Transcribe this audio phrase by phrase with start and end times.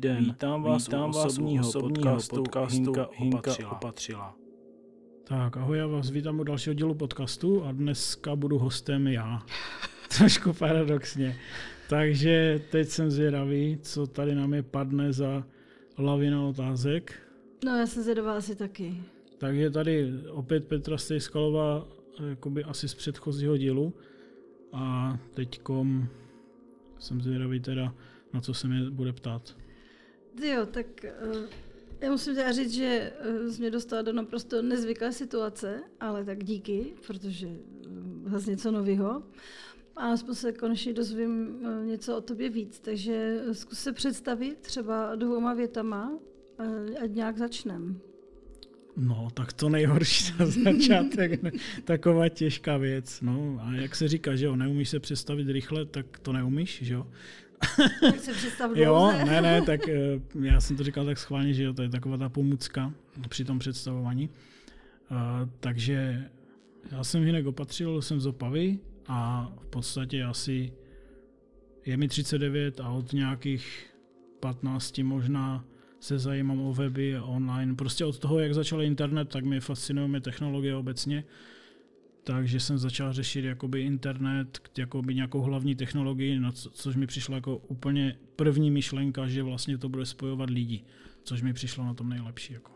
[0.00, 3.72] den, vítám vás, vítám vás osobního, osobního podcastu, podcastu Hinka, Hinka opatřila.
[3.72, 4.36] opatřila.
[5.24, 9.42] Tak, ahoj, já vás vítám u dalšího dílu podcastu a dneska budu hostem já.
[10.18, 11.36] Trošku paradoxně.
[11.88, 15.44] Takže teď jsem zvědavý, co tady nám je padne za
[15.98, 17.14] lavina otázek.
[17.64, 19.02] No, já jsem zvědavá asi taky.
[19.38, 21.86] Takže tady opět Petra Stejskalová,
[22.28, 23.94] jakoby asi z předchozího dílu.
[24.72, 26.08] A teďkom
[26.98, 27.94] jsem zvědavý teda,
[28.32, 29.56] na co se mě bude ptát.
[30.42, 30.86] Jo, tak
[31.26, 31.36] uh,
[32.00, 33.12] já musím teda říct, že
[33.44, 38.70] uh, jsi mě dostala do naprosto nezvyklé situace, ale tak díky, protože uh, zase něco
[38.70, 39.22] nového.
[39.96, 45.54] A aspoň se konečně dozvím něco o tobě víc, takže zkus se představit třeba dvouma
[45.54, 46.18] větama,
[47.04, 48.00] ať nějak začnem.
[48.96, 51.40] No, tak to nejhorší na začátek,
[51.84, 53.20] taková těžká věc.
[53.20, 56.94] No, a jak se říká, že jo, neumíš se představit rychle, tak to neumíš, že
[56.94, 57.06] jo.
[58.00, 61.64] Tak se představ Jo, ne, ne, tak eh, já jsem to říkal tak schválně, že
[61.64, 62.92] jo, to je taková ta pomůcka
[63.28, 64.30] při tom představování.
[65.10, 66.30] Uh, takže
[66.92, 70.72] já jsem jinak opatřil, jsem z Opavy a v podstatě asi
[71.86, 73.94] je mi 39 a od nějakých
[74.40, 75.64] 15 možná
[76.00, 77.74] se zajímám o weby, online.
[77.74, 81.24] Prostě od toho, jak začal internet, tak mě fascinují technologie obecně.
[82.24, 87.34] Takže jsem začal řešit jakoby internet, jakoby nějakou hlavní technologii, na co, což mi přišlo
[87.34, 90.84] jako úplně první myšlenka, že vlastně to bude spojovat lidi,
[91.22, 92.52] což mi přišlo na tom nejlepší.
[92.52, 92.72] Jako.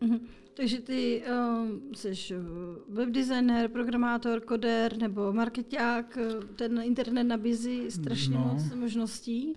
[0.00, 0.20] Mm-hmm.
[0.54, 2.36] Takže ty um, jsi eh,
[2.88, 8.50] webdesigner, programátor, koder nebo marketák, eh, ten internet nabízí strašně no.
[8.52, 9.54] moc možností.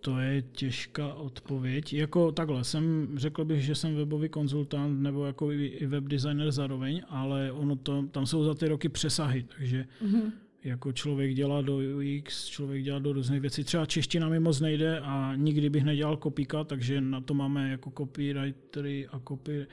[0.00, 1.92] To je těžká odpověď.
[1.92, 7.02] Jako takhle, jsem, řekl bych, že jsem webový konzultant nebo jako i web designer zároveň,
[7.08, 10.32] ale ono to, tam jsou za ty roky přesahy, takže mm-hmm.
[10.64, 13.64] jako člověk dělá do UX, člověk dělá do různých věcí.
[13.64, 17.90] Třeba čeština mi moc nejde a nikdy bych nedělal kopíka, takže na to máme jako
[17.90, 19.66] copywritery a copy...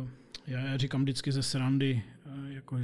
[0.00, 0.08] Uh,
[0.46, 2.02] já říkám vždycky ze srandy,
[2.48, 2.78] jako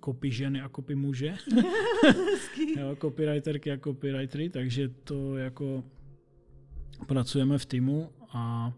[0.00, 1.34] kopy ženy a kopy muže.
[2.78, 5.84] jo, copywriterky a copywritery, takže to jako
[7.06, 8.72] pracujeme v týmu a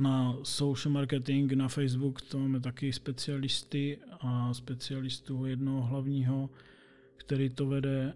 [0.00, 6.50] na social marketing, na Facebook to máme taky specialisty a specialistu jednoho hlavního,
[7.16, 8.14] který to vede,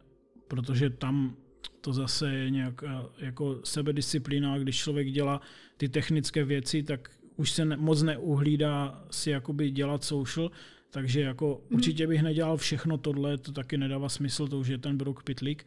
[0.48, 1.36] protože tam
[1.80, 5.40] to zase je nějaká jako sebedisciplína, když člověk dělá
[5.76, 10.50] ty technické věci, tak už se ne, moc neuhlídá si jakoby dělat social,
[10.96, 11.76] takže jako mm.
[11.76, 15.66] určitě bych nedělal všechno tohle, to taky nedává smysl, to už je ten brok pitlík.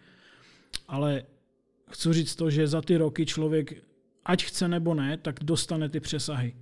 [0.88, 1.24] Ale
[1.92, 3.84] chci říct to, že za ty roky člověk,
[4.26, 6.56] ať chce nebo ne, tak dostane ty přesahy.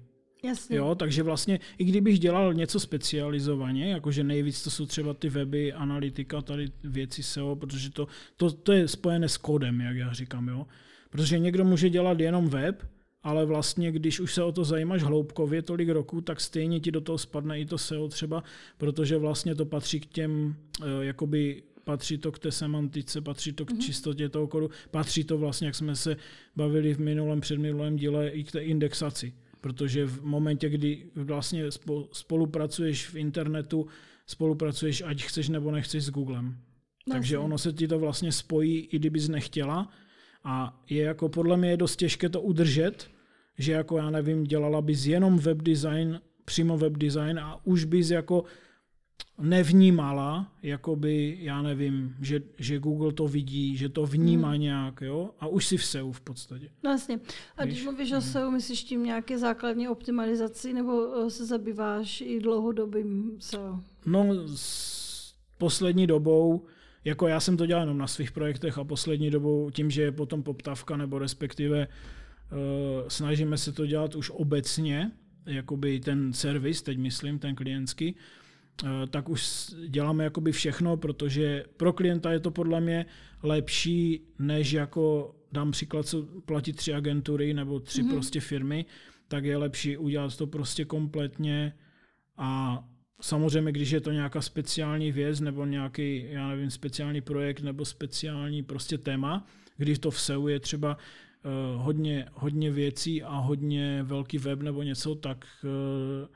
[0.43, 0.77] Jasně.
[0.77, 5.73] Jo, takže vlastně, i kdybych dělal něco specializovaně, jakože nejvíc to jsou třeba ty weby,
[5.73, 8.07] analytika, tady věci SEO, protože to,
[8.37, 10.67] to, to je spojené s kódem, jak já říkám, jo.
[11.09, 12.83] Protože někdo může dělat jenom web,
[13.27, 17.01] ale vlastně, když už se o to zajímáš hloubkově tolik roku, tak stejně ti do
[17.01, 18.43] toho spadne i to SEO třeba,
[18.77, 23.65] protože vlastně to patří k těm, eh, jakoby patří to k té semantice, patří to
[23.65, 23.85] k mm-hmm.
[23.85, 26.17] čistotě toho kodu, patří to vlastně, jak jsme se
[26.55, 29.33] bavili v minulém, předminulém díle, i k té indexaci.
[29.61, 31.63] Protože v momentě, kdy vlastně
[32.11, 33.87] spolupracuješ v internetu,
[34.25, 36.45] spolupracuješ, ať chceš nebo nechceš s Googlem.
[36.45, 37.13] Vlastně.
[37.13, 39.89] Takže ono se ti to vlastně spojí, i kdybys nechtěla.
[40.43, 43.16] A je jako podle mě je dost těžké to udržet,
[43.57, 48.09] že jako já nevím, dělala bys jenom web design, přímo web design a už bys
[48.09, 48.43] jako
[49.41, 54.61] nevnímala, jakoby, já nevím, že, že Google to vidí, že to vnímá hmm.
[54.61, 56.69] nějak, jo, a už si v SEO v podstatě.
[56.83, 57.19] No jasně.
[57.57, 57.73] A Víš?
[57.73, 58.17] když mluvíš hmm.
[58.17, 63.79] o SEO, myslíš tím nějaké základní optimalizaci, nebo eh, se zabýváš i dlouhodobým SEO?
[64.05, 64.25] No,
[64.55, 66.65] s poslední dobou,
[67.05, 70.11] jako já jsem to dělal jenom na svých projektech a poslední dobou tím, že je
[70.11, 71.93] potom poptávka, nebo respektive uh,
[73.07, 75.11] snažíme se to dělat už obecně,
[75.45, 78.15] jakoby ten servis, teď myslím, ten klientský,
[78.83, 83.05] Eh, tak už děláme jakoby všechno, protože pro klienta je to podle mě
[83.43, 88.11] lepší, než jako dám příklad, co platí tři agentury nebo tři mm-hmm.
[88.11, 88.85] prostě firmy,
[89.27, 91.73] tak je lepší udělat to prostě kompletně
[92.37, 92.83] a
[93.21, 98.63] samozřejmě, když je to nějaká speciální věc nebo nějaký, já nevím, speciální projekt nebo speciální
[98.63, 99.45] prostě téma,
[99.77, 100.97] když to v SEO je třeba
[101.75, 106.27] hodně, hodně věcí a hodně velký web nebo něco, tak uh,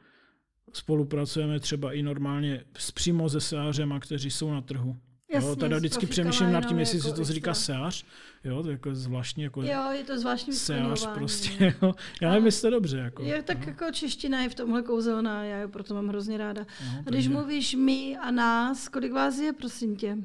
[0.73, 4.97] spolupracujeme třeba i normálně s přímo se seářema, kteří jsou na trhu.
[5.33, 8.05] Jasně, jo, tady vždycky přemýšlím nad tím, jestli jako se to říká seář.
[8.43, 9.43] Jo, to je jako zvláštní.
[9.43, 11.73] Jako jo, je to zvláštní Seář prostě.
[11.81, 11.93] Jo.
[12.21, 12.97] Já nevím, jestli to dobře.
[12.97, 13.65] Jako, je, tak no.
[13.67, 16.65] jako čeština je v tomhle kouzelná, já ji proto mám hrozně ráda.
[16.85, 17.29] No, a když takže...
[17.29, 20.17] mluvíš my a nás, kolik vás je, prosím tě?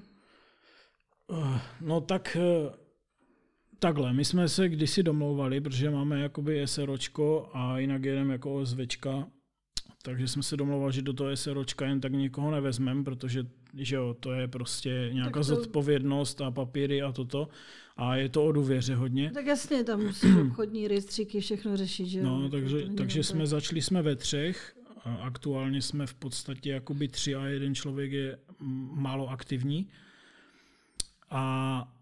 [1.29, 2.37] Uh, no tak
[3.79, 9.27] takhle, my jsme se kdysi domlouvali, protože máme jakoby SROčko a jinak jedeme jako OSVčka,
[10.03, 14.17] takže jsme se domlouvali, že do toho SROčka jen tak nikoho nevezmeme, protože že jo,
[14.21, 15.45] to je prostě nějaká to...
[15.45, 17.49] zodpovědnost a papíry a toto.
[17.97, 19.31] A je to o důvěře hodně.
[19.35, 22.25] Tak jasně, tam musí obchodní rejstříky všechno řešit, že jo?
[22.25, 27.35] No, takže, takže jsme začali jsme ve třech, a aktuálně jsme v podstatě jakoby tři
[27.35, 28.39] a jeden člověk je
[28.93, 29.89] málo aktivní.
[31.31, 31.96] A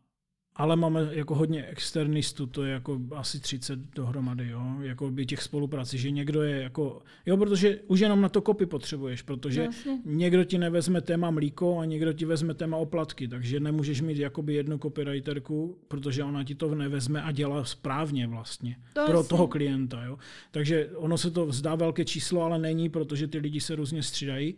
[0.56, 5.42] ale máme jako hodně externistů, to je jako asi 30 dohromady, jo, jako by těch
[5.42, 9.98] spoluprací, že někdo je jako, jo, protože už jenom na to kopy potřebuješ, protože Jasně.
[10.04, 14.54] někdo ti nevezme téma mlíko a někdo ti vezme téma oplatky, takže nemůžeš mít jakoby
[14.54, 19.28] jednu copywriterku, protože ona ti to nevezme a dělá správně vlastně to pro jasně.
[19.28, 20.18] toho klienta, jo.
[20.50, 24.54] Takže ono se to zdá velké číslo, ale není, protože ty lidi se různě střídají.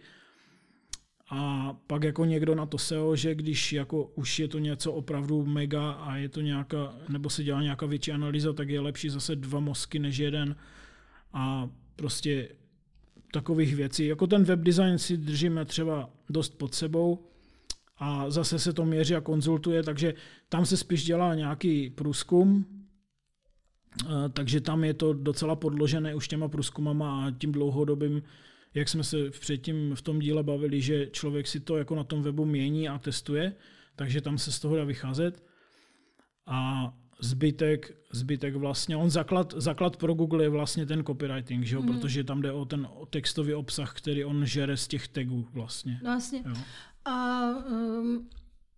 [1.28, 5.46] A pak jako někdo na to SEO, že když jako už je to něco opravdu
[5.46, 9.37] mega a je to nějaká, nebo se dělá nějaká větší analýza, tak je lepší zase
[9.37, 10.56] dva mozky než jeden.
[11.32, 12.49] A prostě
[13.32, 14.06] takových věcí.
[14.06, 17.26] Jako ten web design si držíme třeba dost pod sebou
[17.99, 20.14] a zase se to měří a konzultuje, takže
[20.49, 22.67] tam se spíš dělá nějaký průzkum,
[24.32, 28.23] takže tam je to docela podložené už těma průzkumama a tím dlouhodobým
[28.76, 32.23] jak jsme se předtím v tom díle bavili, že člověk si to jako na tom
[32.23, 33.55] webu mění a testuje,
[33.96, 35.44] takže tam se z toho dá vycházet.
[36.46, 41.82] A zbytek, zbytek vlastně, on zaklad, zaklad pro Google je vlastně ten copywriting, že jo?
[41.82, 41.88] Mm.
[41.88, 46.00] protože tam jde o ten textový obsah, který on žere z těch tagů vlastně.
[46.02, 46.43] No vlastně.
[46.46, 46.55] Jo.
[47.05, 48.28] A um,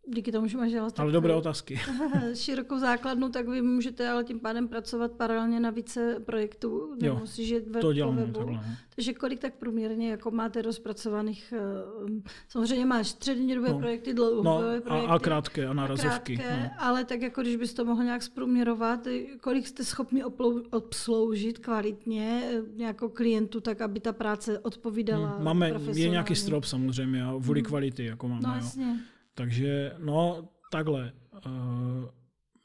[0.08, 1.80] díky tomu, že máš dělat ale dobré otázky.
[2.34, 6.94] širokou základnu, tak vy můžete ale tím pádem pracovat paralelně na více projektů.
[7.02, 8.32] Nemusíš jít to dělám, webu.
[8.32, 8.54] Takhle.
[8.54, 8.62] No.
[8.94, 13.78] Takže kolik tak průměrně jako máte rozpracovaných, eh, samozřejmě máš střednědobé no.
[13.78, 15.10] projekty, dlouhodobé no, projekty.
[15.10, 16.34] A, a krátké, a nárazovky.
[16.34, 16.70] A krátké, no.
[16.78, 19.06] Ale tak jako když bys to mohl nějak zprůměrovat,
[19.40, 20.24] kolik jste schopni
[20.70, 25.44] obsloužit kvalitně eh, jako klientu, tak aby ta práce odpovídala hmm.
[25.44, 27.66] Máme, je nějaký strop samozřejmě, a vůli hmm.
[27.66, 28.48] kvality, jako máme.
[28.48, 28.96] No, jasně.
[29.38, 31.12] Takže no takhle.
[31.46, 31.52] Uh,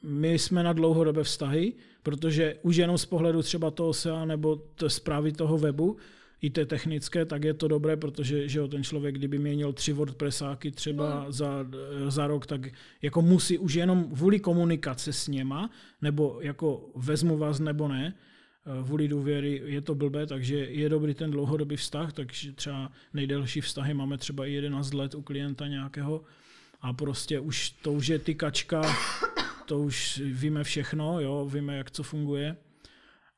[0.02, 1.72] my jsme na dlouhodobé vztahy,
[2.02, 5.96] protože už jenom z pohledu třeba toho SEA nebo té zprávy toho webu,
[6.40, 9.92] i té technické, tak je to dobré, protože že jo, ten člověk, kdyby měnil tři
[9.92, 11.32] WordPressáky třeba no.
[11.32, 11.66] za,
[12.08, 12.60] za rok, tak
[13.02, 15.70] jako musí už jenom vůli komunikace s něma,
[16.02, 21.14] nebo jako vezmu vás nebo ne, eh, vůli důvěry je to blbé, takže je dobrý
[21.14, 26.24] ten dlouhodobý vztah, takže třeba nejdelší vztahy máme třeba i 11 let u klienta nějakého,
[26.84, 28.82] a prostě už to už je ty kačka,
[29.66, 32.56] to už víme všechno, jo, víme, jak co funguje.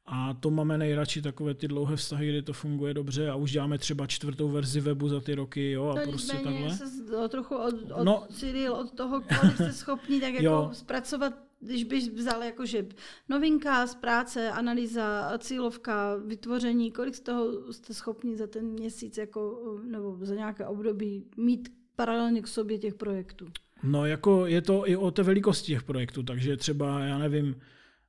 [0.06, 3.78] A to máme nejradši takové ty dlouhé vztahy, kdy to funguje dobře a už děláme
[3.78, 6.70] třeba čtvrtou verzi webu za ty roky, jo, a no, prostě takhle.
[6.70, 11.84] se trochu od, od, no, Cyril, od toho, kolik jste schopni tak jako zpracovat, když
[11.84, 12.86] bys vzal jakože
[13.28, 19.60] novinka z práce, analýza, cílovka, vytvoření, kolik z toho jste schopni za ten měsíc jako,
[19.84, 23.46] nebo za nějaké období mít paralelně k sobě těch projektů?
[23.82, 27.56] No jako je to i o té velikosti těch projektů, takže třeba, já nevím,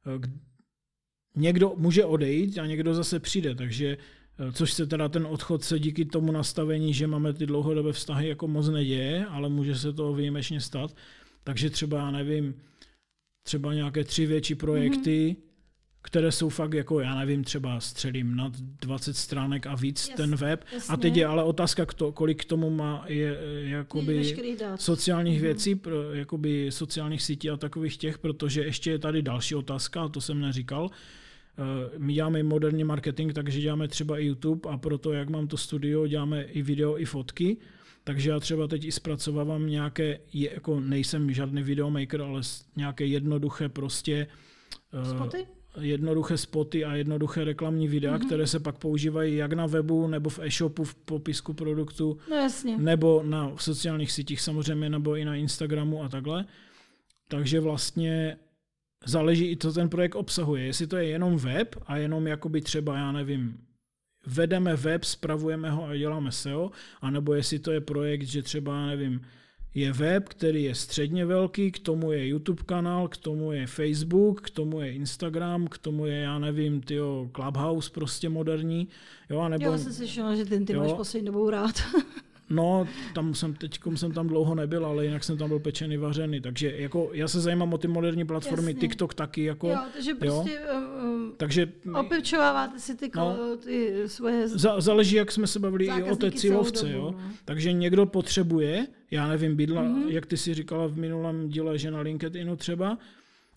[0.08, 0.28] eh,
[1.36, 3.98] někdo může odejít a někdo zase přijde, takže
[4.40, 8.28] eh, což se teda ten odchod se díky tomu nastavení, že máme ty dlouhodobé vztahy
[8.28, 10.96] jako moc neděje, ale může se to výjimečně stát.
[11.44, 12.56] Takže třeba, já nevím,
[13.44, 15.47] třeba nějaké tři větší projekty, mm-hmm
[16.08, 20.36] které jsou fakt jako, já nevím, třeba střelím na 20 stránek a víc yes, ten
[20.36, 20.66] web.
[20.74, 20.94] Jasně.
[20.94, 24.36] A teď je ale otázka, kto, kolik k tomu má je, jakoby
[24.76, 25.42] sociálních mm-hmm.
[25.42, 30.08] věcí, pro, jakoby sociálních sítí a takových těch, protože ještě je tady další otázka, a
[30.08, 30.90] to jsem neříkal.
[30.90, 35.58] Eh, my děláme moderní marketing, takže děláme třeba i YouTube a proto, jak mám to
[35.58, 37.58] studio, děláme i video, i fotky.
[38.04, 42.42] Takže já třeba teď i zpracovávám nějaké, jako nejsem žádný videomaker, ale
[42.76, 44.28] nějaké jednoduché prostě
[44.94, 45.57] eh, Spoty?
[45.82, 48.26] Jednoduché spoty a jednoduché reklamní videa, mm-hmm.
[48.26, 52.78] které se pak používají jak na webu, nebo v e-shopu, v popisku produktu, no jasně.
[52.78, 56.46] nebo na sociálních sítích samozřejmě, nebo i na Instagramu a takhle.
[57.28, 58.38] Takže vlastně
[59.06, 60.66] záleží i, co ten projekt obsahuje.
[60.66, 63.58] Jestli to je jenom web a jenom jakoby třeba, já nevím,
[64.26, 69.22] vedeme web, spravujeme ho a děláme SEO, anebo jestli to je projekt, že třeba, nevím,
[69.78, 74.42] je web, který je středně velký, k tomu je YouTube kanál, k tomu je Facebook,
[74.42, 78.88] k tomu je Instagram, k tomu je, já nevím, tyjo, Clubhouse prostě moderní.
[79.30, 81.76] Jo, nebo, Já jsem slyšela, že ten ty jo, máš poslední dobou rád.
[82.50, 86.42] No, tam jsem teď jsem tam dlouho nebyl, ale jinak jsem tam byl pečený, vařený.
[86.42, 88.80] Takže jako já se zajímám o ty moderní platformy, Jasně.
[88.82, 89.44] TikTok taky.
[89.44, 90.60] Jako, jo, takže prostě
[91.04, 94.48] um, takže, opěvčováváte si ty, no, ty svoje...
[94.48, 96.92] Za, záleží, jak jsme se bavili i o té cílovce.
[96.92, 97.12] jo.
[97.12, 97.32] No.
[97.46, 100.08] Takže někdo potřebuje, já nevím, bydla, mm-hmm.
[100.08, 102.98] jak ty si říkala v minulém díle, že na LinkedInu třeba,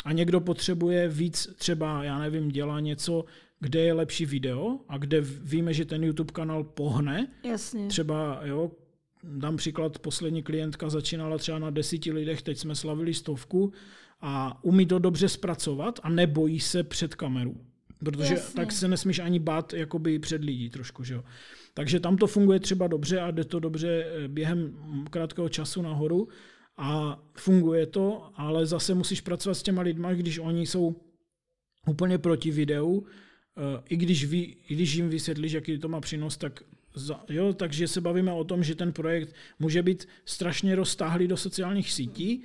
[0.04, 3.25] a někdo potřebuje víc, třeba, já nevím, dělá něco,
[3.61, 7.28] kde je lepší video a kde víme, že ten YouTube kanál pohne.
[7.44, 7.87] Jasně.
[7.87, 8.70] Třeba, jo,
[9.24, 13.72] dám příklad, poslední klientka začínala třeba na desíti lidech, teď jsme slavili stovku
[14.20, 17.56] a umí to dobře zpracovat a nebojí se před kameru.
[18.04, 18.54] Protože Jasně.
[18.54, 21.24] tak se nesmíš ani bát jakoby před lidí trošku, že jo.
[21.74, 24.78] Takže tam to funguje třeba dobře a jde to dobře eh, během
[25.10, 26.28] krátkého času nahoru
[26.76, 30.96] a funguje to, ale zase musíš pracovat s těma lidma, když oni jsou
[31.86, 33.06] úplně proti videu,
[33.56, 36.62] eh, i když, ví, i když jim vysvětlíš, jaký to má přínos, tak
[36.94, 41.37] za, jo, takže se bavíme o tom, že ten projekt může být strašně roztáhlý do
[41.37, 42.42] sociálních sítí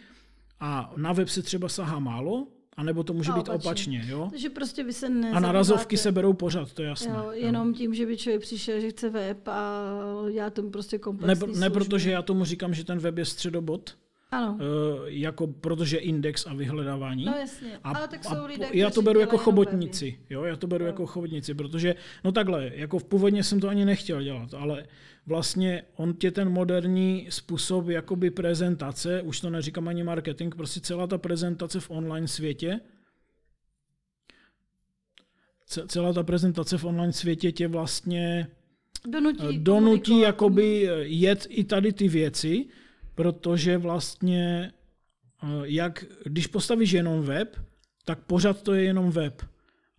[0.60, 2.48] a na web se třeba sahá málo,
[2.78, 3.62] a nebo to může a být opačně.
[3.66, 4.28] opačně jo?
[4.32, 7.14] Takže prostě vy se A narazovky se berou pořád, to je jasné.
[7.18, 7.74] Jo, jenom jo.
[7.74, 9.92] tím, že by člověk přišel, že chce web a
[10.28, 13.98] já tomu prostě komplexní Ne, ne protože já tomu říkám, že ten web je středobot,
[14.36, 14.54] ano.
[14.54, 14.60] Uh,
[15.06, 17.26] jako, protože index a vyhledávání.
[17.26, 20.68] No jasně, a, ale tak jsou lidé, Já to beru jako chobotnici, jo, já to
[20.68, 20.88] beru no.
[20.88, 24.86] jako chobotnici, protože, no takhle, jako v původně jsem to ani nechtěl dělat, ale
[25.26, 31.08] vlastně on tě ten moderní způsob jakoby prezentace, už to neříkám ani marketing, prostě celá
[31.08, 32.80] ta prezentace v online světě,
[35.88, 38.48] celá ta prezentace v online světě tě vlastně
[39.08, 42.66] donutí, donutí jakoby jet i tady ty věci,
[43.16, 44.72] protože vlastně
[45.44, 47.62] eh, jak, když postavíš jenom web,
[48.06, 49.42] tak pořád to je jenom web.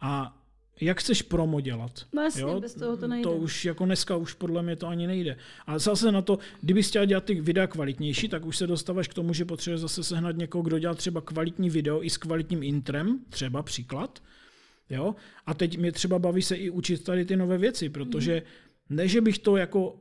[0.00, 0.37] A
[0.80, 2.06] jak chceš promo dělat?
[2.12, 2.61] No jasně, jo?
[2.61, 3.23] bez toho to nejde.
[3.23, 5.37] To už jako dneska už podle mě to ani nejde.
[5.66, 9.14] A zase na to, kdyby chtěl dělat ty videa kvalitnější, tak už se dostáváš k
[9.14, 13.20] tomu, že potřebuješ zase sehnat někoho, kdo dělá třeba kvalitní video i s kvalitním intrem,
[13.28, 14.23] třeba příklad.
[14.90, 15.14] Jo?
[15.46, 18.42] A teď mě třeba baví se i učit tady ty nové věci, protože
[18.90, 19.99] ne, že bych to jako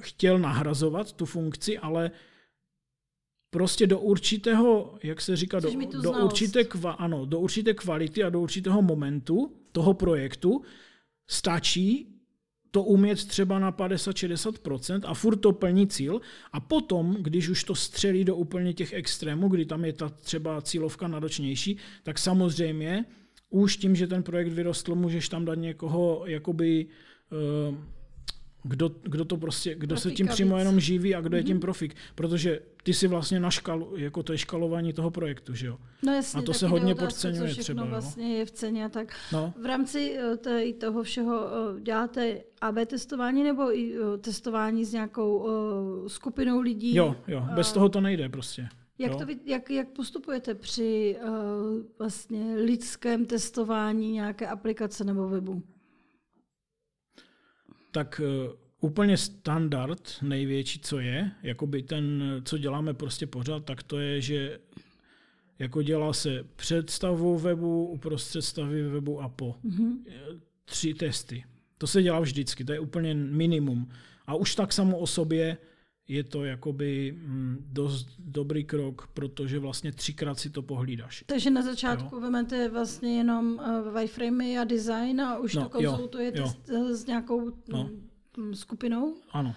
[0.00, 2.10] chtěl nahrazovat tu funkci, ale
[3.50, 5.70] prostě do určitého, jak se říká, do,
[6.02, 10.62] do, určité, kva, ano, do určité kvality a do určitého momentu toho projektu
[11.26, 12.14] stačí
[12.70, 16.20] to umět třeba na 50-60% a furt to plní cíl
[16.52, 20.62] a potom, když už to střelí do úplně těch extrémů, kdy tam je ta třeba
[20.62, 23.04] cílovka naročnější, tak samozřejmě
[23.50, 26.86] už tím, že ten projekt vyrostl, můžeš tam dát někoho jakoby
[27.68, 27.76] uh,
[28.68, 30.58] kdo, kdo to prostě, kdo Profika se tím přímo víc.
[30.58, 31.36] jenom živí a kdo mm-hmm.
[31.36, 31.60] je tím mhm.
[31.60, 31.94] profik.
[32.14, 35.78] Protože ty si vlastně na škalu, jako to je škalování toho projektu, že jo?
[36.02, 37.84] No jasně, a to se hodně podceňuje co třeba.
[37.84, 39.14] vlastně je v ceně a tak.
[39.32, 39.52] No.
[39.62, 45.48] V rámci eh, toho všeho eh, děláte AB testování nebo i eh, testování s nějakou
[46.06, 46.94] skupinou lidí?
[46.94, 48.68] Jo, jo, bez toho to nejde prostě.
[48.98, 51.30] Jak, to, jak, jak postupujete při uh,
[51.98, 55.62] vlastně lidském testování nějaké aplikace nebo webu?
[57.90, 63.98] Tak eh, úplně standard, největší, co je, jakoby ten, co děláme prostě pořád, tak to
[63.98, 64.58] je, že
[65.58, 69.56] jako dělá se před stavbou webu, uprostřed stavby webu a po.
[69.64, 69.96] Mm-hmm.
[70.64, 71.44] Tři testy.
[71.78, 73.88] To se dělá vždycky, to je úplně minimum.
[74.26, 75.56] A už tak samo o sobě
[76.08, 81.24] je to jakoby mm, dost dobrý krok, protože vlastně třikrát si to pohlídáš.
[81.26, 82.20] Takže na začátku jo?
[82.20, 86.94] vemete vlastně jenom uh, wireframey a design a už no, to konzultujete jo, jo.
[86.94, 87.90] S, s nějakou no.
[88.38, 89.14] m, skupinou?
[89.32, 89.54] Ano.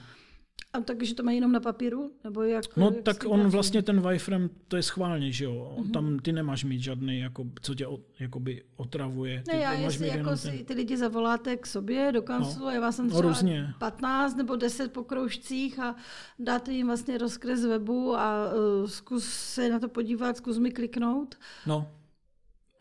[0.74, 2.12] A takže to mají jenom na papíru?
[2.24, 5.76] Nebo jak, no jak tak on vlastně ten wireframe, to je schválně, že jo.
[5.78, 5.92] Mm-hmm.
[5.92, 9.44] Tam ty nemáš mít žádný, jako, co tě od, jakoby otravuje.
[9.46, 10.66] Ty ne, já jestli jako si ten...
[10.66, 12.72] ty lidi zavoláte k sobě do kanclu, no.
[12.72, 15.96] já vás jsem třeba no, 15 nebo 10 po kroužcích a
[16.40, 21.36] dáte jim vlastně rozkres webu a uh, zkus se na to podívat, zkus mi kliknout.
[21.66, 21.88] No,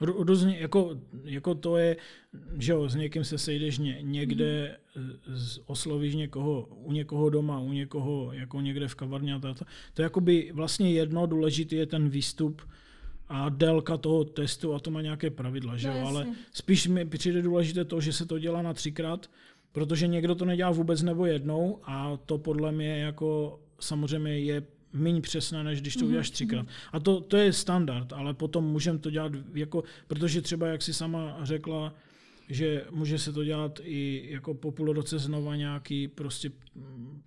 [0.01, 1.97] Různě, jako, jako to je,
[2.59, 5.13] že jo, s někým se sejdeš ně, někde, mm.
[5.67, 9.55] oslovíš někoho, u někoho doma, u někoho jako někde v kavárně a to,
[9.95, 12.63] to je jakoby vlastně jedno, důležitý je ten výstup
[13.29, 17.05] a délka toho testu a to má nějaké pravidla, že jo, no, ale spíš mi
[17.05, 19.31] přijde důležité to, že se to dělá na třikrát,
[19.73, 25.21] protože někdo to nedělá vůbec nebo jednou a to podle mě jako samozřejmě je méně
[25.21, 26.63] přesné, než když to uděláš mhm, třikrát.
[26.63, 26.73] Mhm.
[26.93, 30.95] A to, to je standard, ale potom můžeme to dělat, jako, protože třeba, jak si
[30.95, 31.95] sama řekla,
[32.49, 36.53] že může se to dělat i jako po půl roce znova nějaký prostě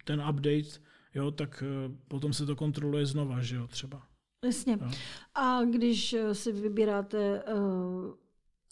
[0.06, 0.80] ten update,
[1.16, 4.08] jo, tak eh, potom se to kontroluje znova, že jo, třeba.
[4.46, 4.78] Jasně.
[4.82, 4.92] Jo.
[5.36, 8.14] A když eh, si vybíráte uh,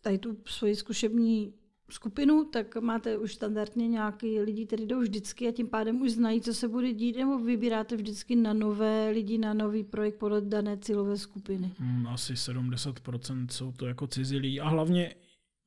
[0.01, 1.53] tady tu svoji zkušební
[1.93, 6.41] skupinu, tak máte už standardně nějaký lidi, kteří jdou vždycky a tím pádem už znají,
[6.41, 10.77] co se bude dít, nebo vybíráte vždycky na nové lidi, na nový projekt podle dané
[10.77, 11.71] cílové skupiny?
[11.79, 15.15] Hmm, asi 70% jsou to jako cizí lidi a hlavně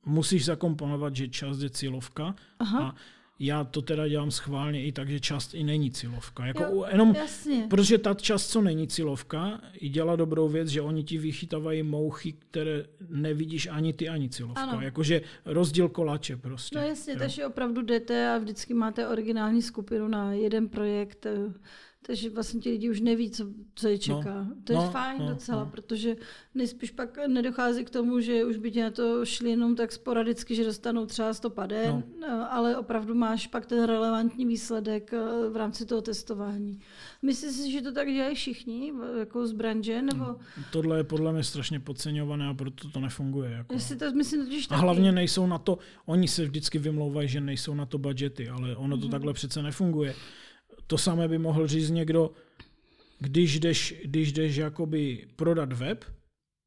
[0.05, 2.83] musíš zakomponovat, že čas je cílovka Aha.
[2.83, 2.95] a
[3.39, 6.45] já to teda dělám schválně i tak, že část i není cílovka.
[6.45, 7.67] Jako Jo, jenom, jasně.
[7.69, 12.33] protože ta část, co není cílovka, i dělá dobrou věc, že oni ti vychytávají mouchy,
[12.33, 14.61] které nevidíš ani ty, ani cílovka.
[14.61, 14.81] Ano.
[14.81, 16.77] Jakože rozdíl kolače prostě.
[16.77, 17.19] No jasně, jo.
[17.19, 21.53] takže opravdu jdete a vždycky máte originální skupinu na jeden projekt, eh,
[22.07, 23.45] takže vlastně ti lidi už neví, co,
[23.75, 24.43] co je čeká.
[24.43, 25.69] No, to je no, fajn no, docela, no.
[25.71, 26.15] protože
[26.55, 30.55] nejspíš pak nedochází k tomu, že už by tě na to šli jenom tak sporadicky,
[30.55, 32.53] že dostanou třeba 100 paden, no.
[32.53, 36.79] ale opravdu máš pak ten relevantní výsledek eh, v rámci toho testování.
[37.21, 40.35] Myslíš si, že to tak dělají všichni, jako z branže, nebo
[40.71, 43.51] Tohle je podle mě strašně podceňované a proto to nefunguje.
[43.51, 43.73] Jako.
[43.73, 47.73] jestli to myslím totiž A hlavně nejsou na to, oni se vždycky vymlouvají, že nejsou
[47.73, 50.15] na to budgety, ale ono to takhle přece nefunguje.
[50.87, 52.31] To samé by mohl říct někdo,
[53.19, 56.05] když jdeš, když jdeš jakoby prodat web,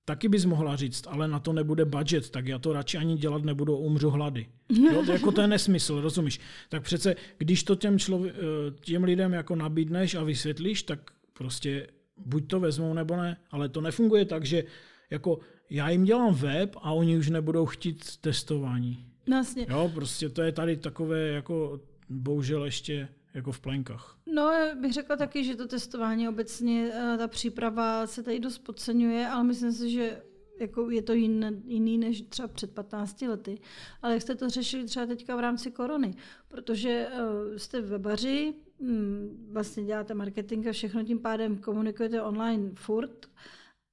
[0.04, 3.42] taky bys mohla říct, ale na to nebude budget, tak já to radši ani dělat
[3.44, 4.46] nebudu, umřu hlady.
[4.92, 6.40] Jo, to, jako to je nesmysl, rozumíš?
[6.68, 11.87] Tak přece, když to těm, člově- eh, těm lidem jako nabídneš a vysvětlíš, tak prostě
[12.16, 14.64] buď to vezmou nebo ne, ale to nefunguje tak, že
[15.10, 15.38] jako
[15.70, 19.04] já jim dělám web a oni už nebudou chtít testování.
[19.26, 19.66] No, jasně.
[19.70, 24.18] Jo, prostě to je tady takové jako bohužel ještě jako v plenkách.
[24.26, 29.28] No, bych řekla taky, že to testování obecně, eh, ta příprava se tady dost podceňuje,
[29.28, 30.23] ale myslím si, že
[30.61, 33.61] jako je to jiný, jiný než třeba před 15 lety.
[34.02, 36.14] Ale jak jste to řešili třeba teďka v rámci korony?
[36.49, 43.30] Protože uh, jste webaři, hm, vlastně děláte marketing a všechno tím pádem komunikujete online furt,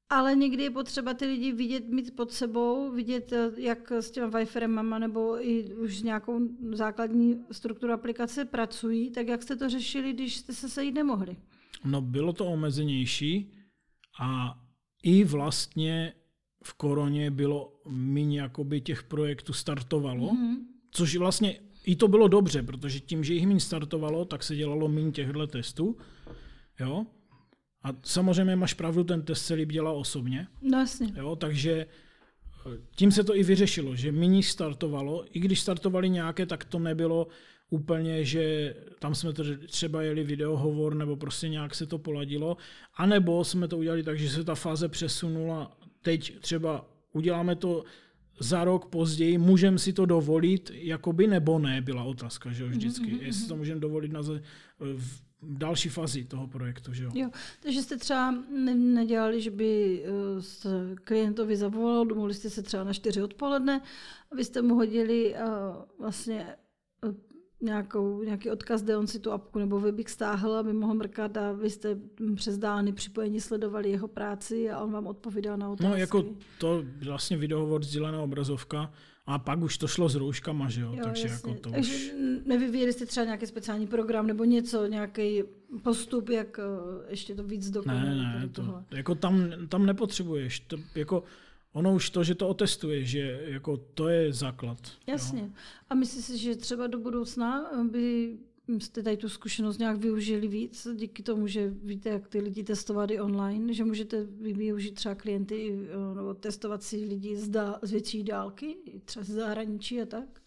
[0.10, 4.28] ale někdy je potřeba ty lidi vidět, mít pod sebou, vidět, eh, jak s těma
[4.28, 6.40] wireframama nebo i už s nějakou
[6.72, 11.38] základní strukturu aplikace pracují, tak jak jste to řešili, když jste se sejít nemohli?
[11.86, 13.52] No bylo to omezenější
[14.22, 14.60] a
[15.04, 16.14] i vlastně
[16.64, 20.56] v koroně bylo méně jakoby těch projektů startovalo, mm-hmm.
[20.92, 24.88] což vlastně i to bylo dobře, protože tím, že jich méně startovalo, tak se dělalo
[24.88, 25.98] méně těchto testů.
[26.80, 27.06] Jo?
[27.86, 30.48] A samozřejmě máš pravdu, ten test se líp dělá osobně.
[30.62, 31.14] No jasně.
[31.18, 31.72] Jo, takže
[32.66, 36.80] eh, tím se to i vyřešilo, že méně startovalo, i když startovali nějaké, tak to
[36.80, 37.28] nebylo
[37.70, 39.34] úplně, že tam jsme
[39.68, 42.58] třeba jeli videohovor, nebo prostě nějak se to poladilo,
[42.96, 47.84] anebo jsme to udělali tak, že se ta fáze přesunula, teď třeba uděláme to
[48.40, 53.06] za rok později, můžeme si to dovolit, jakoby nebo ne, byla otázka, že jo, vždycky,
[53.06, 53.22] mm-hmm.
[53.22, 54.42] jestli to můžeme dovolit na, ze-
[54.80, 57.12] v další fázi toho projektu, že jo.
[57.14, 57.30] Jo,
[57.60, 62.84] takže jste třeba ne- nedělali, že by eh, se klientovi zavolal, domluvili jste se třeba
[62.84, 63.82] na 4 odpoledne,
[64.32, 65.44] abyste mu hodili eh,
[66.00, 66.56] vlastně
[67.06, 67.14] eh,
[67.62, 71.52] nějakou, nějaký odkaz, kde on si tu apku nebo webik stáhl, aby mohl mrkat a
[71.52, 71.98] vy jste
[72.36, 75.92] přes dány připojení sledovali jeho práci a on vám odpovídal na otázky.
[75.92, 76.24] No jako
[76.60, 78.92] to vlastně videohovor sdílená obrazovka
[79.28, 81.52] a pak už to šlo s rouškama, že jo, Jo, takže jasně.
[81.52, 82.12] jako to Takže už...
[82.46, 85.44] nevyvíjeli jste třeba nějaký speciální program nebo něco, nějaký
[85.82, 86.64] postup, jak eh,
[87.08, 88.04] ještě to víc dokonat.
[88.04, 91.24] Ne, ne, to, jako tam, tam nepotřebuješ, to, jako
[91.74, 94.78] ono už to, že to otestuje, že jako to je základ.
[95.08, 95.42] Jasně.
[95.42, 95.48] Jo.
[95.90, 100.88] A myslíš si, že třeba do budoucna by jste tady tu zkušenost nějak využili víc,
[100.96, 105.16] díky tomu, že víte, jak ty lidi testovat i online, že můžete vy využít třeba
[105.16, 110.06] klienty eh, nebo testovat si lidi z, dá, z větší dálky, třeba z zahraničí a
[110.06, 110.42] tak?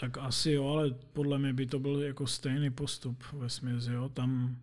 [0.00, 4.08] Tak asi jo, ale podle mě by to byl jako stejný postup ve směs, jo,
[4.08, 4.56] tam...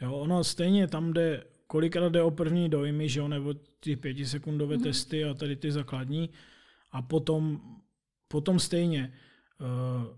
[0.00, 4.76] Jo, ono stejně tam jde, kolikrát jde o první dojmy, že jo, nebo ty pětisekundové
[4.76, 4.82] mm-hmm.
[4.82, 6.30] testy a tady ty základní
[6.90, 7.60] a potom,
[8.28, 9.14] potom stejně
[9.60, 10.16] uh,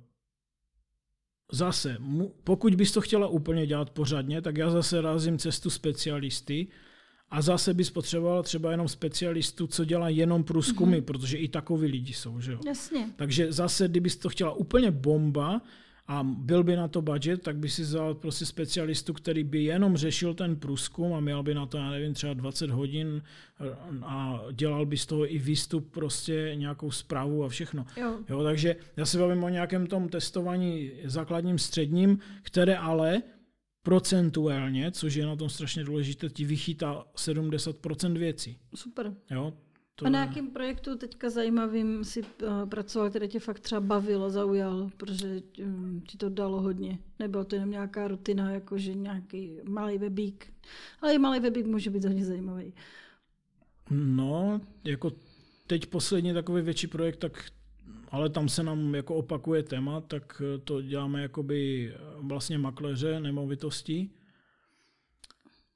[1.52, 1.96] zase,
[2.44, 6.66] pokud bys to chtěla úplně dělat pořádně, tak já zase razím cestu specialisty
[7.30, 11.04] a zase bys potřebovala třeba jenom specialistu, co dělá jenom průzkumy, mm-hmm.
[11.04, 12.60] protože i takoví lidi jsou, že jo.
[12.66, 13.06] Jasně.
[13.16, 15.60] Takže zase, kdybys to chtěla úplně bomba
[16.10, 19.96] a byl by na to budget, tak by si vzal prostě specialistu, který by jenom
[19.96, 23.22] řešil ten průzkum a měl by na to, já nevím, třeba 20 hodin
[24.02, 27.86] a dělal by z toho i výstup, prostě nějakou zprávu a všechno.
[27.96, 28.18] Jo.
[28.28, 33.22] Jo, takže já se bavím o nějakém tom testování základním, středním, které ale
[33.82, 38.58] procentuálně, což je na tom strašně důležité, ti vychytá 70% věcí.
[38.74, 39.14] Super.
[39.30, 39.52] Jo,
[40.00, 40.06] To...
[40.06, 44.90] A na jakém projektu teďka zajímavým si uh, pracoval, který tě fakt třeba bavil, zaujal,
[44.96, 46.98] protože um, ti to dalo hodně?
[47.18, 50.52] Nebylo to jenom nějaká rutina, jakože nějaký malý webík,
[51.00, 52.74] ale i malý webík může být hodně zajímavý.
[53.90, 55.12] No, jako
[55.66, 57.44] teď poslední takový větší projekt, tak
[58.10, 64.10] ale tam se nám jako opakuje téma, tak to děláme jakoby vlastně makléře nemovitostí.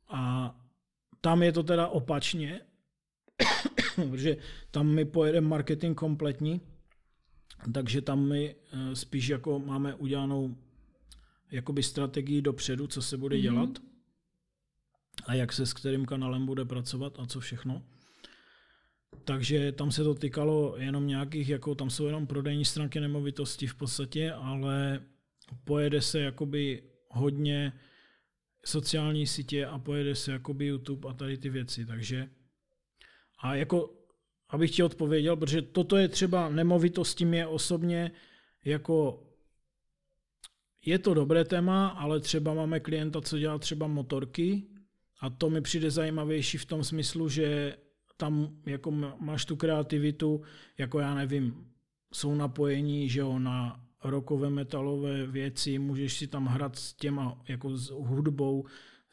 [0.08, 0.54] A
[1.20, 2.60] tam je to teda opačně,
[4.10, 4.36] protože
[4.70, 6.60] tam my pojedeme marketing kompletní
[7.72, 10.56] takže tam my eh, spíš jako máme udělanou
[11.50, 13.42] jakoby strategii dopředu, co se bude mm-hmm.
[13.42, 13.70] dělat
[15.26, 17.82] a jak se s kterým kanálem bude pracovat a co všechno.
[19.24, 23.74] Takže tam se to týkalo jenom nějakých, jako tam jsou jenom prodejní stránky nemovitosti v
[23.74, 25.02] podstatě, ale
[25.64, 27.72] pojede se jakoby hodně
[28.64, 32.28] sociální sítě a pojede se jakoby YouTube a tady ty věci, takže
[33.38, 33.90] a jako,
[34.48, 38.10] abych ti odpověděl, protože toto je třeba nemovitosti mě osobně
[38.64, 39.22] jako
[40.84, 44.62] je to dobré téma, ale třeba máme klienta, co dělá třeba motorky
[45.20, 47.76] a to mi přijde zajímavější v tom smyslu, že
[48.16, 50.42] tam jako máš tu kreativitu,
[50.78, 51.66] jako já nevím,
[52.12, 57.76] jsou napojení, že jo, na rokové metalové věci, můžeš si tam hrát s těma, jako
[57.76, 58.64] s hudbou,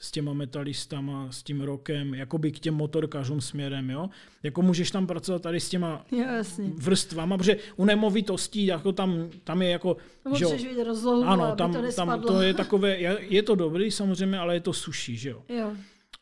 [0.02, 4.10] s těma metalistama, s tím rokem, jakoby k těm motorkařům směrem, jo.
[4.44, 6.72] Jako můžeš tam pracovat tady s těma jo, jasně.
[6.76, 9.98] vrstvama, protože u nemovitostí jako tam, tam je jako...
[10.26, 13.92] No, že můžeš vidět rozlohu, ano, tam, to tam to je takové, je to dobrý
[13.92, 15.44] samozřejmě, ale je to suší, že jo.
[15.50, 15.72] jo.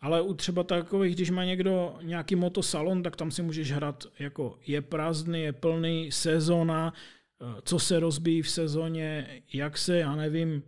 [0.01, 4.57] Ale u třeba takových, když má někdo nějaký motosalon, tak tam si můžeš hrát jako
[4.67, 6.93] je prázdný, je plný, sezóna,
[7.41, 10.63] eh, co se rozbíjí v sezóně, jak se, já nevím,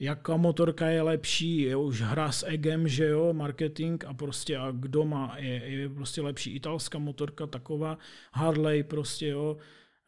[0.00, 4.70] jaká motorka je lepší, je už hra s egem, že jo, marketing a prostě a
[4.70, 7.98] kdo má, je, je prostě lepší italská motorka taková,
[8.32, 9.56] Harley prostě, jo,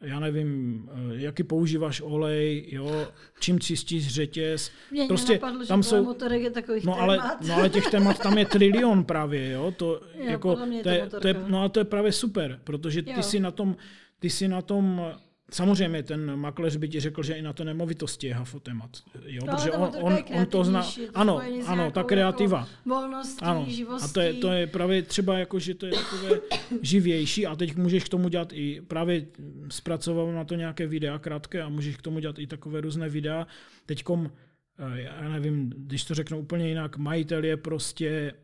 [0.00, 3.08] já nevím, eh, jaký používáš olej, jo,
[3.40, 4.70] čím čistíš řetěz.
[4.90, 7.40] Mě prostě napadlo, tam jsou motorek je takových no, ale, témat.
[7.48, 9.74] no ale těch témat tam je trilion právě, jo.
[9.76, 13.10] To, jo, jako, to, je, to je, no a to je právě super, protože ty
[13.10, 13.22] jo.
[13.22, 13.76] si na tom,
[14.18, 15.12] ty si na tom
[15.52, 18.90] Samozřejmě ten makléř by ti řekl, že i na to nemovitosti je hafotemat.
[19.24, 20.86] Jo, no, protože on, on, on to zná.
[21.14, 22.58] Ano, ano, ta kreativa.
[22.58, 23.64] Jako volností, ano.
[23.68, 24.10] živostí.
[24.10, 26.40] A to je, to je právě třeba jako, že to je takové
[26.82, 29.26] živější a teď můžeš k tomu dělat i právě
[29.68, 33.46] zpracovat na to nějaké videa krátké a můžeš k tomu dělat i takové různé videa.
[33.86, 34.30] Teďkom,
[34.78, 38.34] eh, já nevím, když to řeknu úplně jinak, majitel je prostě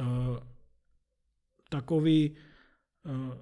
[0.00, 0.06] uh,
[1.68, 2.36] takový
[3.04, 3.34] uh,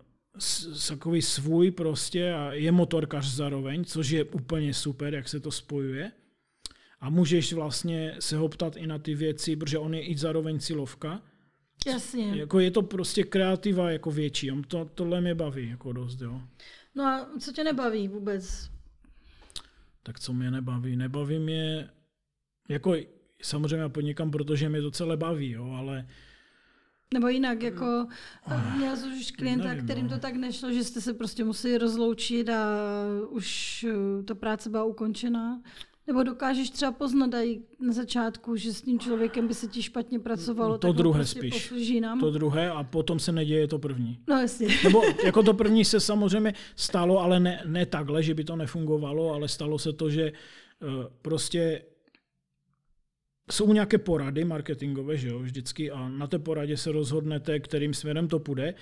[0.89, 6.13] takový svůj prostě a je motorkař zároveň, což je úplně super, jak se to spojuje.
[7.01, 10.59] A můžeš vlastně se ho ptat i na ty věci, protože on je i zároveň
[10.59, 11.23] cílovka.
[11.87, 12.37] Jasně.
[12.37, 14.51] Jako je to prostě kreativa jako větší.
[14.69, 16.41] To, tohle mě baví jako dost, jo.
[16.95, 18.71] No a co tě nebaví vůbec?
[20.03, 20.97] Tak co mě nebaví?
[20.97, 21.91] Nebaví mě,
[22.69, 22.95] jako
[23.43, 26.11] samozřejmě podnikám, protože mě to celé baví, jo, ale uh,
[27.13, 28.07] nebo jinak, jako
[28.47, 30.21] oh, měl jsi už klienta, nevím, kterým to no.
[30.21, 32.67] tak nešlo, že jste se prostě museli rozloučit a
[33.29, 35.61] už eh, ta práce byla ukončená?
[36.07, 40.19] Nebo dokážeš třeba poznat i na začátku, že s tím člověkem by se ti špatně
[40.19, 40.79] pracovalo?
[40.79, 41.73] To druhé prostě spíš.
[42.21, 44.19] To druhé a potom se neděje to první.
[44.29, 44.69] No jasně.
[44.85, 49.35] Nebo jako to první se samozřejmě stalo, ale ne, ne takhle, že by to nefungovalo,
[49.35, 50.33] ale stalo se to, že
[51.23, 51.83] prostě
[53.51, 58.29] jsou nějaké porady marketingové, že jo, vždycky a na té poradě se rozhodnete, kterým směrem
[58.29, 58.75] to půjde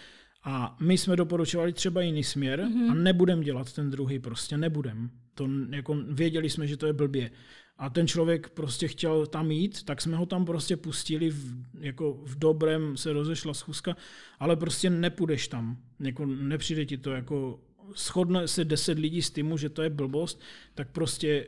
[0.44, 2.90] a my jsme doporučovali třeba jiný směr mm-hmm.
[2.90, 5.10] a nebudem dělat ten druhý, prostě nebudem.
[5.34, 7.30] To jako věděli jsme, že to je blbě.
[7.78, 12.12] A ten člověk prostě chtěl tam jít, tak jsme ho tam prostě pustili, v, jako
[12.24, 13.96] v dobrém se rozešla schůzka,
[14.38, 15.76] ale prostě nepůjdeš tam.
[16.00, 17.60] Jako nepřijde ti to jako
[17.96, 20.40] shodne se deset lidí s týmu, že to je blbost,
[20.74, 21.46] tak prostě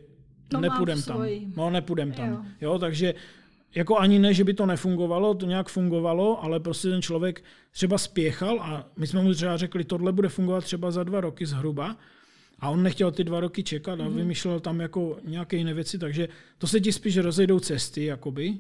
[0.53, 1.27] no, nepůjdem tam.
[1.57, 2.29] No, nepůjdem tam.
[2.29, 2.43] Jo.
[2.61, 3.15] jo, takže
[3.75, 7.99] jako ani ne, že by to nefungovalo, to nějak fungovalo, ale prostě ten člověk třeba
[7.99, 11.97] spěchal a my jsme mu třeba řekli, tohle bude fungovat třeba za dva roky zhruba.
[12.59, 14.15] A on nechtěl ty dva roky čekat a mm-hmm.
[14.15, 18.59] vymýšlel tam jako nějaké jiné věci, takže to se ti spíš rozejdou cesty, jakoby.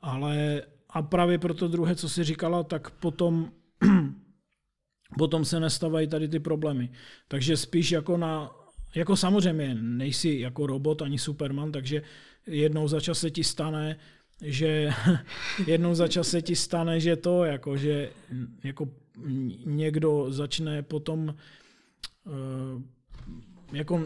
[0.00, 3.50] Ale a právě pro to druhé, co jsi říkala, tak potom,
[5.18, 6.90] potom se nestávají tady ty problémy.
[7.28, 8.50] Takže spíš jako na
[8.94, 12.02] jako samozřejmě nejsi jako robot ani Superman, takže
[12.46, 13.96] jednou za čas se ti stane,
[14.42, 14.90] že
[15.66, 18.10] jednou za čas se ti stane, že to, jako, že
[18.64, 18.88] jako
[19.64, 21.34] někdo začne potom
[22.24, 22.82] uh,
[23.72, 24.02] jako uh,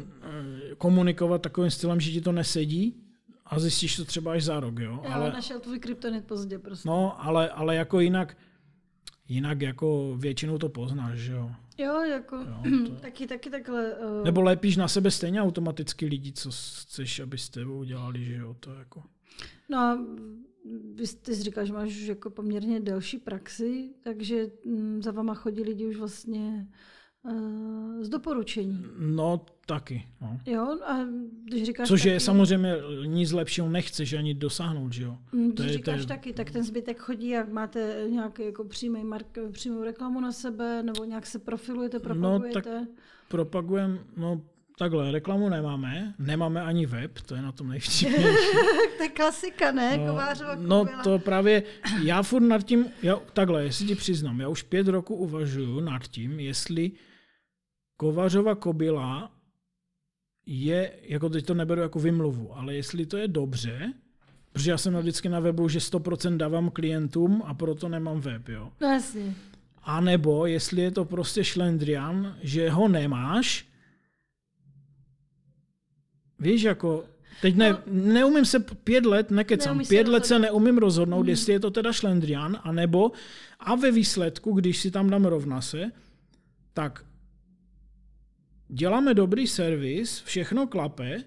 [0.79, 3.03] komunikovat takovým stylem, že ti to nesedí
[3.47, 5.01] a zjistíš to třeba až za rok, jo.
[5.05, 6.89] Já ale našel tvůj kryptonit pozdě prostě.
[6.89, 8.37] No, ale, ale jako jinak,
[9.29, 11.51] jinak jako většinou to poznáš, že jo.
[11.83, 12.95] Jo, jako jo, to...
[12.95, 13.95] taky, taky takhle.
[13.95, 14.25] Uh...
[14.25, 16.51] Nebo lepíš na sebe stejně automaticky lidi, co
[16.83, 19.03] chceš, aby s tebou dělali, že jo, to jako.
[19.69, 19.99] No a
[20.95, 25.35] vy ty jsi říkal, že máš už jako poměrně delší praxi, takže mm, za vama
[25.35, 26.69] chodí lidi už vlastně
[28.01, 28.85] z doporučení.
[28.99, 30.07] No, taky.
[30.21, 30.39] No.
[30.47, 30.97] Jo, a
[31.45, 32.75] když říkáš Což taky, je samozřejmě
[33.07, 35.19] nic lepšího nechceš ani dosáhnout, že jo?
[35.33, 38.45] Mm, Když To je- říkáš to je- taky, tak ten zbytek chodí, jak máte nějaký
[38.45, 42.81] jako přímý mark, přímou reklamu na sebe, nebo nějak se profilujete, propagujete.
[42.81, 42.87] No,
[43.29, 44.43] Propagujem, no
[44.79, 48.23] takhle, reklamu nemáme, nemáme ani web, to je na tom nejvtipnější.
[48.97, 49.97] to je klasika, ne?
[49.99, 51.63] No, Kovářova no to právě,
[52.03, 56.03] já furt nad tím, já, takhle, jestli ti přiznám, já už pět roku uvažuju nad
[56.09, 56.91] tím, jestli
[58.03, 59.31] Kovařova kobila
[60.47, 63.93] je, jako teď to neberu jako vymluvu, ale jestli to je dobře,
[64.53, 68.73] protože já jsem vždycky na webu, že 100% dávám klientům a proto nemám web, jo.
[68.81, 69.35] No jasně.
[69.83, 73.67] A nebo jestli je to prostě šlendrian, že ho nemáš,
[76.39, 77.05] víš, jako,
[77.41, 80.53] teď ne, neumím se pět let, nekecám, pět let se rozhodnout.
[80.53, 83.13] neumím rozhodnout, jestli je to teda šlendrian, anebo,
[83.61, 85.91] a ve výsledku, když si tam dám rovna se,
[86.75, 87.05] tak
[88.73, 91.25] děláme dobrý servis, všechno klape,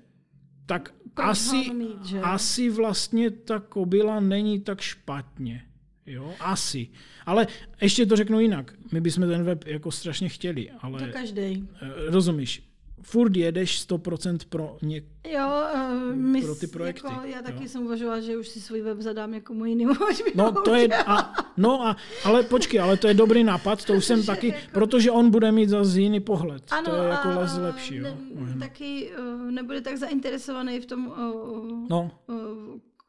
[0.66, 2.20] tak Proč asi, mít, že?
[2.22, 5.66] asi vlastně ta kobila není tak špatně.
[6.06, 6.88] Jo, asi.
[7.26, 7.48] Ale
[7.82, 8.74] ještě to řeknu jinak.
[8.92, 11.68] My bychom ten web jako strašně chtěli, To ale každý.
[11.82, 12.64] eh, rozumíš,
[13.06, 15.02] furt jedeš 100% pro ně...
[15.30, 17.70] Jo, uh, my, Pro ty projekty, Jako, já taky jo.
[17.70, 19.91] jsem uvažovala, že už si svůj web zadám někomu jinému.
[20.10, 23.86] ať mi No to je, a, no a, ale počkej, ale to je dobrý nápad,
[23.86, 26.63] to už jsem taky, protože on bude mít zase jiný pohled.
[26.72, 28.04] Ano, to je jako a, lepší, jo.
[28.04, 28.60] Ne, možná.
[28.60, 32.36] taky uh, nebude tak zainteresovaný v tom uh, No, uh,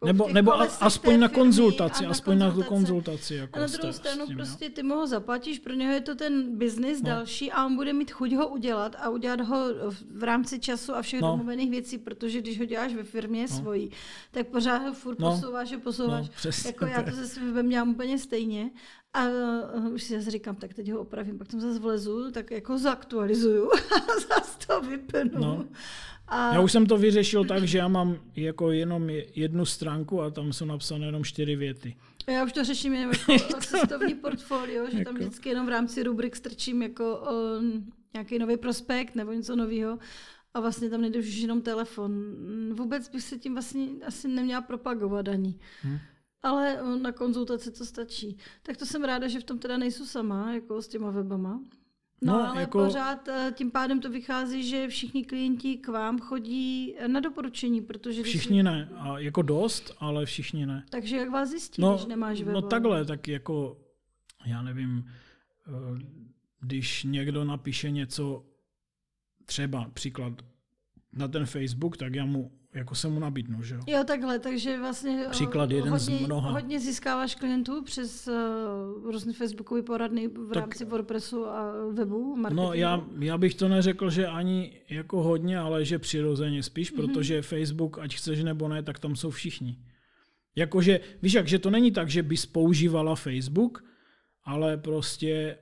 [0.05, 2.69] nebo, těch nebo a, kolesech aspoň na konzultaci, a aspoň na tu konzultace.
[2.69, 3.35] konzultaci.
[3.35, 4.45] Jako A na druhou stranu tím, jo.
[4.45, 7.07] prostě ty mu ho zaplatíš, pro něho je to ten biznis No.
[7.09, 9.65] další a on bude mít chuť ho udělat a udělat ho
[10.11, 11.29] v rámci času a všech No.
[11.29, 13.91] domluvených věcí, protože když ho děláš ve firmě svojí,
[14.31, 15.31] tak pořád ho furt No.
[15.31, 16.27] posouváš a posouváš.
[16.27, 18.71] No, přesně jako já to se svým webem dělám úplně stejně.
[19.15, 19.25] A
[19.77, 22.79] uh, už si zase říkám, tak teď ho opravím, pak tam zase vlezu, tak jako
[22.79, 25.41] zaktualizuju a zase to vypnu.
[25.41, 25.65] No.
[26.29, 30.23] A Já už jsem to vyřešil tak, že já mám jako jenom je- jednu stránku
[30.23, 31.97] a tam jsou napsané jenom čtyři věty.
[32.29, 36.03] Já už to řeším jenom jako cestovní portfolio, že tam Jako- vždycky jenom v rámci
[36.03, 37.25] rubrik strčím jako
[37.61, 39.99] um, nějaký nový prospekt nebo něco nového
[40.55, 42.13] a vlastně tam nejde už jenom telefon.
[42.73, 45.59] Vůbec bych se tím vlastně asi neměla propagovat ani.
[45.85, 45.99] Hm.
[46.43, 48.37] Ale na konzultaci to stačí.
[48.63, 51.61] Tak to jsem ráda, že v tom teda nejsou sama, jako s těma webama.
[52.23, 56.19] No, No, ale jako- pořád eh, tím pádem to vychází, že všichni klienti k vám
[56.19, 58.21] chodí eh, na doporučení, protože...
[58.23, 58.89] když Všichni ne.
[58.97, 60.85] A jako dost, ale všichni ne.
[60.91, 62.55] Takže jak vás zjistí, No, když nemáš web?
[62.55, 63.81] no takhle, tak jako,
[64.47, 65.05] já nevím,
[65.67, 66.03] eh,
[66.61, 68.45] když někdo napíše něco,
[69.45, 70.33] třeba příklad
[71.13, 73.81] na ten Facebook, tak já mu, jako se mu nabídnu, že jo.
[73.87, 76.51] Jo, takhle, takže vlastně eh, Příklad jeden z hodně, mnoha.
[76.51, 82.63] hodně získáváš klientů přes uh, různé facebookové poradny v Tak- rámci WordPressu a webu, marketingu.
[82.69, 87.01] No já, já bych to neřekl, že ani jako hodně, ale že přirozeně spíš, Mhm.
[87.03, 89.79] protože Facebook, ať chceš nebo ne, tak tam jsou všichni.
[90.57, 93.85] Jakože, víš jak, že to není tak, že bys používala Facebook,
[94.45, 95.59] ale prostě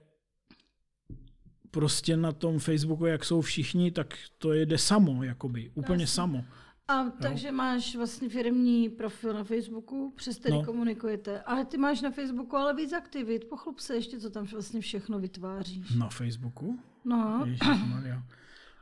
[1.70, 6.14] prostě na tom Facebooku, jak jsou všichni, tak to jede samo, jakoby, úplně Jasně.
[6.14, 6.44] samo.
[6.88, 10.60] A takže máš vlastně firmní profil na Facebooku, přes který No.
[10.60, 10.66] no.
[10.66, 11.40] komunikujete.
[11.40, 13.44] Ale ty máš na Facebooku ale víc aktivit.
[13.44, 15.94] Pochlup se ještě, co tam vlastně všechno vytváříš.
[15.94, 16.78] Na Facebooku?
[17.04, 17.46] No.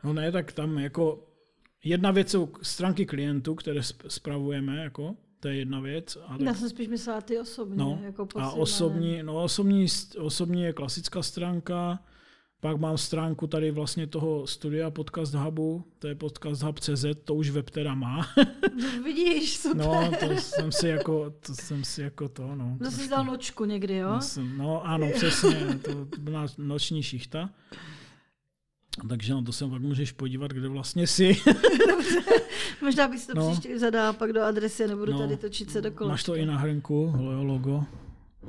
[0.05, 1.29] No ne, tak tam jako
[1.85, 6.17] jedna věc jsou stránky klientů, které sp- spravujeme, jako, to je jedna věc.
[6.27, 7.77] A já tak, jsem spíš myslela ty osobně.
[7.77, 8.53] no, jako a posílané.
[8.61, 9.87] osobní, no osobní,
[10.19, 11.99] osobní je klasická stránka,
[12.62, 17.35] pak mám stránku tady vlastně toho studia Podcast Hubu, to je Podcast Hub CZ, to
[17.35, 18.27] už web teda má.
[18.83, 19.87] No, vidíš, super.
[19.87, 22.79] No, to jsem si jako, to jsem si jako to, no.
[22.85, 24.11] To jsi dal nočku někdy, jo?
[24.12, 27.51] No, jsem- No ano, přesně, to byla noční šichta.
[29.09, 31.37] Takže na to se pak můžeš podívat, kde vlastně jsi.
[32.83, 33.42] Možná bych si to No.
[33.44, 33.51] no.
[33.51, 35.18] příště zadala pak do adresy a nebudu No.
[35.18, 35.25] no.
[35.25, 36.11] tady točit se dokola.
[36.11, 37.85] Máš to i na hrnku, lo- logo.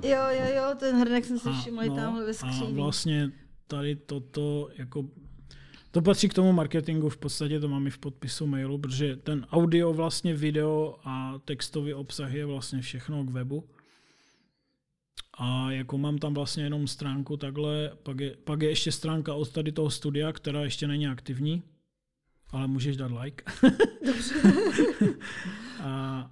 [0.03, 2.73] Jo, jo, jo, ten hrnek jsem si A, všimla no, tamhle ve a skříni.
[2.73, 3.31] vlastně
[3.67, 5.05] tady toto jako
[5.93, 9.45] to patří k tomu marketingu, v podstatě to mám i v podpisu mailu, protože ten
[9.51, 13.69] audio, vlastně video a textový obsah je vlastně všechno k webu.
[15.37, 19.51] A jako mám tam vlastně jenom stránku takhle, pak je, pak je ještě stránka od
[19.51, 21.63] tady toho studia, která ještě není aktivní,
[22.49, 23.43] ale můžeš dát like.
[25.81, 26.31] a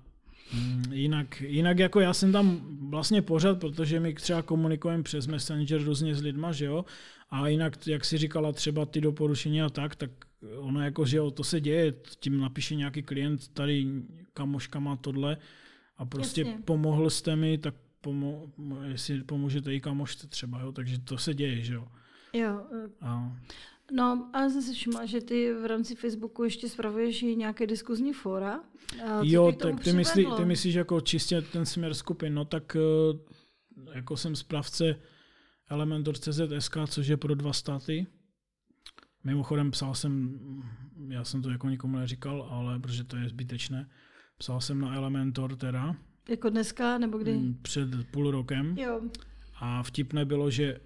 [0.53, 5.83] mm, jinak, jinak jako já jsem tam vlastně pořád, protože my třeba komunikujeme přes Messenger
[5.83, 6.85] různě s lidma, že jo,
[7.31, 10.11] a jinak, jak si říkala, třeba ty doporučení a tak, tak
[10.57, 13.87] ono jako, že jo, to se děje, tím napíše nějaký klient, tady
[14.33, 15.37] kamoška má tohle
[15.97, 16.63] a prostě Jasně.
[16.65, 18.49] pomohl jste mi, tak pomo-
[18.83, 21.87] jestli pomůžete i kamošce třeba, jo, takže to se děje, že jo.
[22.33, 22.61] Jo.
[23.01, 23.37] A...
[23.91, 28.13] No, ale jsem si všimla, že ty v rámci Facebooku ještě spravuješ i nějaké diskuzní
[28.13, 28.59] fora.
[29.21, 34.17] Jo, tak ty, myslí, ty myslíš jako čistě ten směr skupin, no tak eh, jako
[34.17, 34.95] jsem správce
[35.71, 38.07] Elementor.cz.sk, což je pro dva státy.
[39.23, 40.39] Mimochodem psal jsem,
[41.07, 43.89] já jsem to jako nikomu neříkal, ale protože to je zbytečné,
[44.37, 45.95] psal jsem na Elementor teda.
[46.29, 47.33] Jako dneska, nebo kdy?
[47.33, 48.77] Mm, před půl rokem.
[48.77, 49.01] Jo.
[49.59, 50.79] A vtipné bylo, že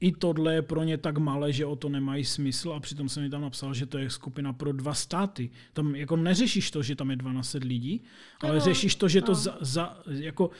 [0.00, 3.22] i tohle je pro ně tak malé, že o to nemají smysl a přitom jsem
[3.22, 5.50] mi tam napsal, že to je skupina pro dva státy.
[5.72, 8.04] Tam jako neřešíš to, že tam je 12 lidí,
[8.40, 9.26] ale no, řešíš to, že no.
[9.26, 10.50] to za, za, jako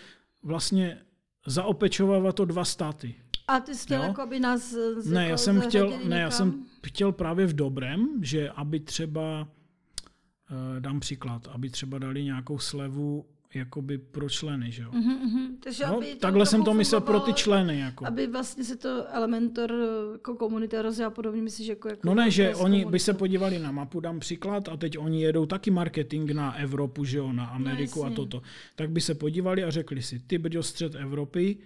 [0.43, 0.99] vlastně
[1.47, 3.15] zaopečovává to dva státy.
[3.49, 4.75] A ty jsi chtěl jako aby nás
[5.07, 10.81] Ne, já jsem chtěl, ne, já jsem chtěl právě v dobrém, že aby třeba, uh,
[10.81, 14.91] dám příklad, aby třeba dali nějakou slevu jakoby pro členy, že jo?
[14.91, 15.49] Uh-huh, uh-huh.
[15.63, 17.79] Takže no, aby takhle jsem to myslel pro ty členy.
[17.79, 18.07] Jako.
[18.07, 19.75] Aby vlastně se to Elementor
[20.13, 23.73] jako komunita rozjela podobně, myslíš, jako, jako No ne, že oni by se podívali na
[23.73, 27.53] mapu, dám příklad, a teď oni jedou taky marketing na Evropu, že jo, na no,
[27.53, 28.43] Ameriku no, a toto.
[28.75, 31.57] Tak by se podívali a řekli si, ty brďo střed Evropy,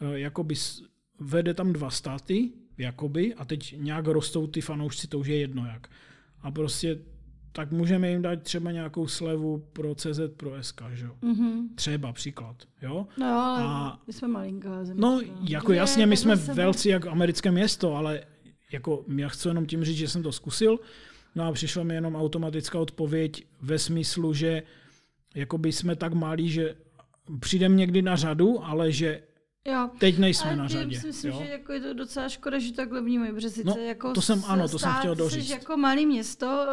[0.00, 0.54] eh, jakoby
[1.20, 5.66] vede tam dva státy, jakoby, a teď nějak rostou ty fanoušci, to už je jedno
[5.66, 5.88] jak.
[6.42, 6.98] A prostě
[7.56, 11.12] tak můžeme jim dát třeba nějakou slevu pro CZ, pro SK, že jo?
[11.22, 11.68] Mm-hmm.
[11.74, 13.06] Třeba příklad, jo?
[13.18, 15.00] No, a, my jsme malinká země.
[15.00, 16.54] No, jako je, jasně, my jsme sebe.
[16.54, 18.20] velcí jako americké město, ale
[18.72, 20.78] jako já chci jenom tím říct, že jsem to zkusil,
[21.34, 24.62] no a přišla mi jenom automatická odpověď ve smyslu, že
[25.34, 26.74] jakoby jsme tak malí, že
[27.40, 29.22] přijdem někdy na řadu, ale že
[29.72, 29.90] Jo.
[29.98, 31.00] Teď nejsme Ale na řadě.
[31.00, 31.38] Si myslím, jo?
[31.44, 34.42] že jako je to docela škoda, že takhle vnímají, protože sice no, jako to jsem,
[34.46, 35.50] ano, to jsem chtěl doříct.
[35.50, 36.66] jako malý město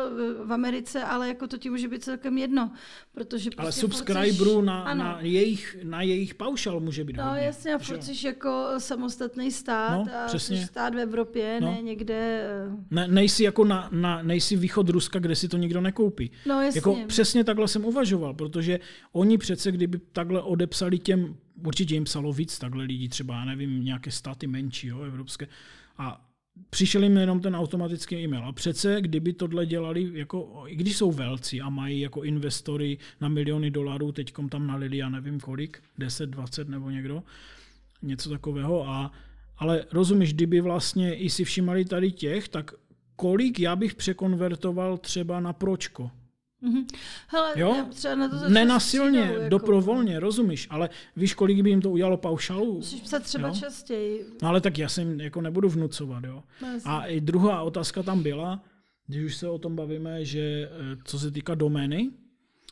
[0.46, 2.72] v Americe, ale jako to ti může být celkem jedno.
[3.14, 7.74] Protože ale prostě subscriberů na, na, jejich, na jejich paušal může být No hodně, jasně,
[7.74, 10.68] a furt jsi jako samostatný stát no, a přesně.
[10.68, 11.72] stát v Evropě, no.
[11.72, 12.48] ne někde...
[12.70, 16.32] Eh, ne, nejsi jako na, na, nejsi východ Ruska, kde si to nikdo nekoupí.
[16.46, 16.78] No jasně.
[16.78, 18.80] Jako přesně takhle jsem uvažoval, protože
[19.12, 23.84] oni přece, kdyby takhle odepsali těm určitě jim psalo víc takhle lidí, třeba, já nevím,
[23.84, 25.48] nějaké státy menší, jo, evropské.
[25.98, 26.30] A
[26.70, 28.46] přišel jim jenom ten automatický e-mail.
[28.46, 33.28] A přece, kdyby tohle dělali, jako, i když jsou velcí a mají jako investory na
[33.28, 37.24] miliony dolarů, teď tam nalili, já nevím kolik, 10, 20 nebo někdo,
[38.02, 38.90] něco takového.
[38.90, 39.12] A,
[39.58, 42.72] ale rozumíš, kdyby vlastně i si všimali tady těch, tak
[43.16, 46.12] kolik já bych překonvertoval třeba na pročko?
[46.64, 46.86] Mm-hmm.
[47.28, 47.86] Hele, jo?
[47.90, 49.50] třeba na to Nenasilně, jako...
[49.50, 52.74] dobrovolně, rozumíš, ale víš, kolik by jim to udělalo paušalů?
[52.76, 53.54] Musíš psat třeba jo?
[53.60, 54.26] častěji.
[54.42, 56.44] No ale tak já se jim jako nebudu vnucovat, jo.
[56.62, 58.64] No, a i druhá otázka tam byla,
[59.08, 62.12] když už se o tom bavíme, že eh, co se týká domény,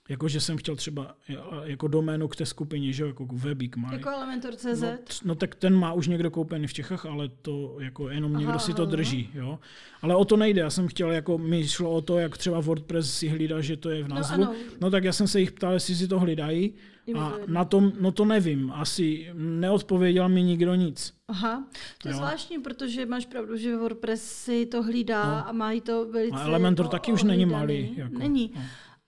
[0.09, 1.15] jako, že jsem chtěl třeba
[1.63, 3.93] jako doménu k té skupině, že jako webík má.
[3.93, 4.81] Jako Elementor.cz?
[4.81, 8.49] No, no, tak ten má už někdo koupený v Čechách, ale to jako jenom někdo
[8.49, 9.59] aha, si to drží, jo.
[10.01, 13.13] Ale o to nejde, já jsem chtěl, jako mi šlo o to, jak třeba WordPress
[13.13, 14.43] si hlídá, že to je v no, názvu.
[14.43, 16.73] No, no tak já jsem se jich ptal, jestli si to hlídají.
[17.19, 21.13] A na tom, no to nevím, asi neodpověděl mi nikdo nic.
[21.27, 21.67] Aha,
[22.01, 22.17] to je jo.
[22.17, 25.47] zvláštní, protože máš pravdu, že WordPress si to hlídá no.
[25.47, 27.93] a mají to velice A Elementor taky už není malý.
[27.97, 28.51] Jako, není.
[28.55, 28.61] No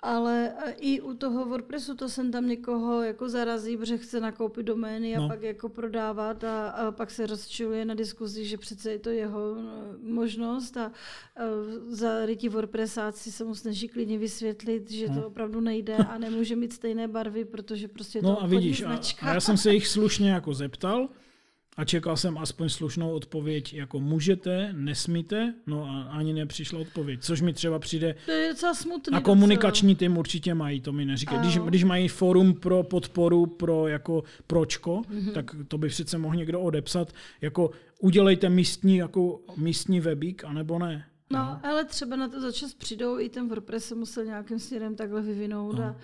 [0.04, 4.64] ale e, i u toho WordPressu to jsem tam někoho jako zarazí, protože chce nakoupit
[4.64, 5.28] domény a no.
[5.28, 9.56] pak jako prodávat a, a pak se rozčiluje na diskuzi, že přece je to jeho
[9.58, 9.62] e,
[10.02, 10.92] možnost a, a
[11.36, 15.22] e, za ryti WordPressáci se mu snaží klidně vysvětlit, že no.
[15.22, 19.00] to opravdu nejde a nemůže mít stejné barvy, protože prostě no to a vidíš, a,
[19.22, 21.10] a já jsem se jich slušně jako zeptal,
[21.78, 27.42] a čekal jsem aspoň slušnou odpověď, jako můžete, nesmíte, no a ani nepřišla odpověď, což
[27.42, 28.16] mi třeba přijde.
[28.26, 29.18] To je docela smutný.
[29.18, 31.40] A komunikační tým určitě mají, to mi neříkají.
[31.40, 35.32] Když, když mají forum pro podporu, pro jako pročko, mm-hmm.
[35.32, 41.06] tak to by přece mohl někdo odepsat, jako udělejte místní, jako místní webík, anebo ne.
[41.30, 44.96] No, no, ale třeba na to začas přijdou, i ten WordPress se musel nějakým směrem
[44.96, 45.84] takhle vyvinout no.
[45.84, 45.96] a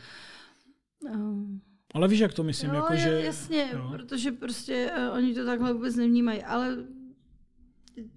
[1.13, 1.61] um,
[1.93, 2.69] ale víš, jak to myslím?
[2.69, 3.89] No, jako, že, jasně, jo.
[3.91, 6.77] protože prostě uh, oni to takhle vůbec nevnímají, ale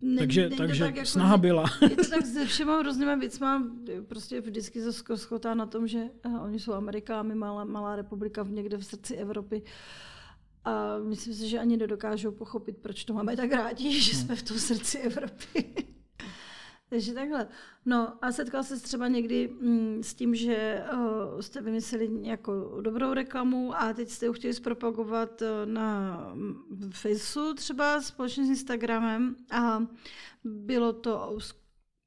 [0.00, 1.64] ne, takže takže tak, jako, snaha byla.
[1.82, 3.66] Je to tak se všema různýma věcma,
[4.08, 7.96] prostě vždycky se schotá na tom, že uh, oni jsou Amerika a my malá, malá
[7.96, 9.62] republika v někde v srdci Evropy.
[10.64, 14.42] A myslím si, že ani nedokážou pochopit, proč to máme tak rádi, že jsme v
[14.42, 15.74] tom srdci Evropy.
[16.92, 17.48] Takže takhle.
[17.86, 23.14] No a setkal se třeba někdy mm, s tím, že uh, jste vymysleli nějakou dobrou
[23.14, 26.18] reklamu a teď jste ji chtěli zpropagovat uh, na
[26.90, 29.86] Facebooku třeba společně s Instagramem a
[30.44, 31.28] bylo to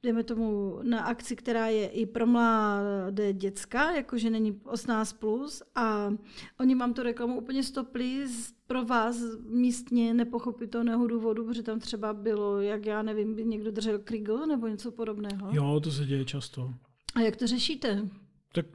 [0.05, 6.13] dejme tomu, na akci, která je i pro mladé děcka, jakože není 18+, plus, a
[6.59, 9.17] oni vám to reklamu úplně stopli z pro vás
[9.49, 14.67] místně nepochopitelného důvodu, protože tam třeba bylo, jak já nevím, by někdo držel krigl nebo
[14.67, 15.49] něco podobného.
[15.51, 16.73] Jo, to se děje často.
[17.15, 18.09] A jak to řešíte?
[18.53, 18.65] Tak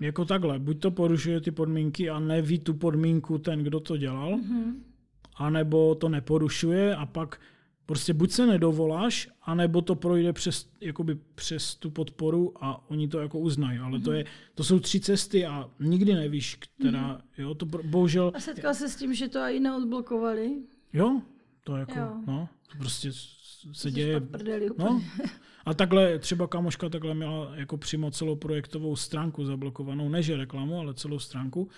[0.00, 4.32] jako takhle, buď to porušuje ty podmínky a neví tu podmínku ten, kdo to dělal,
[4.32, 4.74] mm-hmm.
[5.36, 7.40] anebo to neporušuje a pak
[7.88, 13.20] prostě buď se nedovoláš, anebo to projde přes, jakoby přes tu podporu a oni to
[13.20, 13.78] jako uznají.
[13.78, 14.04] Ale mm-hmm.
[14.04, 14.24] to, je,
[14.54, 17.42] to jsou tři cesty a nikdy nevíš, která, mm-hmm.
[17.42, 18.32] jo, to bohužel...
[18.34, 20.56] A setkal se s tím, že to i neodblokovali?
[20.92, 21.22] Jo,
[21.64, 22.22] to jako, jo.
[22.26, 23.10] no, to prostě
[23.72, 24.20] se děje.
[24.78, 25.02] No.
[25.64, 30.94] A takhle třeba kamoška takhle měla jako přímo celou projektovou stránku zablokovanou, neže reklamu, ale
[30.94, 31.68] celou stránku.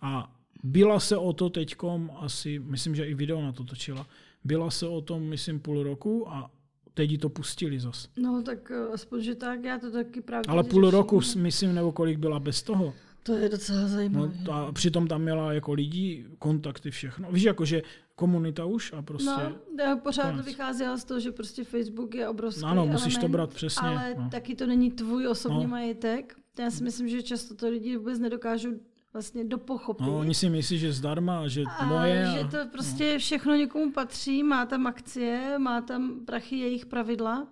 [0.00, 4.06] A byla se o to teďkom asi, myslím, že i video na to točila,
[4.46, 6.50] byla se o tom, myslím, půl roku a
[6.94, 8.08] teď to pustili zas.
[8.16, 10.44] No tak eh, aspoň, že tak, já to taky právě.
[10.48, 10.98] Ale půl řeším.
[10.98, 12.94] roku, myslím, nebo kolik byla bez toho.
[13.22, 14.32] To je docela zajímavé.
[14.46, 17.32] No, a přitom tam měla jako lidi, kontakty, všechno.
[17.32, 17.82] Víš, jako, že
[18.14, 19.30] komunita už a prostě...
[19.30, 20.46] No, já pořád konec.
[20.46, 23.88] vycházela z toho, že prostě Facebook je obrovský Ano, element, musíš to brát přesně.
[23.88, 24.30] Ale no.
[24.30, 25.68] taky to není tvůj osobní no.
[25.68, 26.34] majetek.
[26.58, 28.70] Já si myslím, že často to lidi vůbec nedokážou
[29.16, 30.06] vlastně dopochopit.
[30.06, 32.26] No, oni si myslí, že zdarma, že a moje.
[32.26, 32.38] A...
[32.38, 33.18] Že to prostě no.
[33.18, 37.48] všechno někomu patří, má tam akcie, má tam prachy jejich pravidla.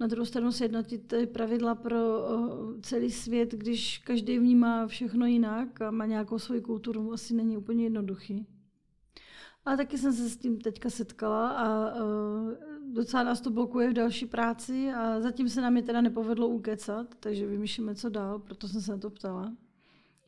[0.00, 1.98] Na druhou stranu sjednotit ty pravidla pro
[2.82, 7.84] celý svět, když každý vnímá všechno jinak a má nějakou svoji kulturu, asi není úplně
[7.84, 8.46] jednoduchý.
[9.64, 11.94] Ale taky jsem se s tím teďka setkala a
[12.92, 17.14] docela nás to blokuje v další práci a zatím se nám je teda nepovedlo ukecat,
[17.20, 19.52] takže vymýšlíme, co dál, proto jsem se na to ptala.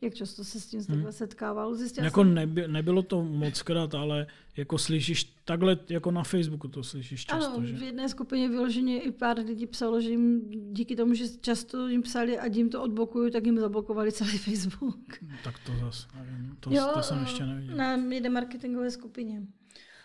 [0.00, 1.12] Jak často se s tím hmm.
[1.12, 1.74] setkával?
[1.74, 2.34] Zjistil jako jsem...
[2.34, 4.26] neby, nebylo to moc krát, ale
[4.56, 7.54] jako slyšíš, takhle jako na Facebooku to slyšíš často.
[7.54, 7.72] Ano, že?
[7.72, 12.02] v jedné skupině vyloženě i pár lidí psalo, že jim díky tomu, že často jim
[12.02, 15.18] psali a jim to odblokují, tak jim zablokovali celý Facebook.
[15.44, 17.76] Tak to zase nevím, to, jo, to jsem ještě neviděl.
[17.76, 19.42] Na jedné marketingové skupině.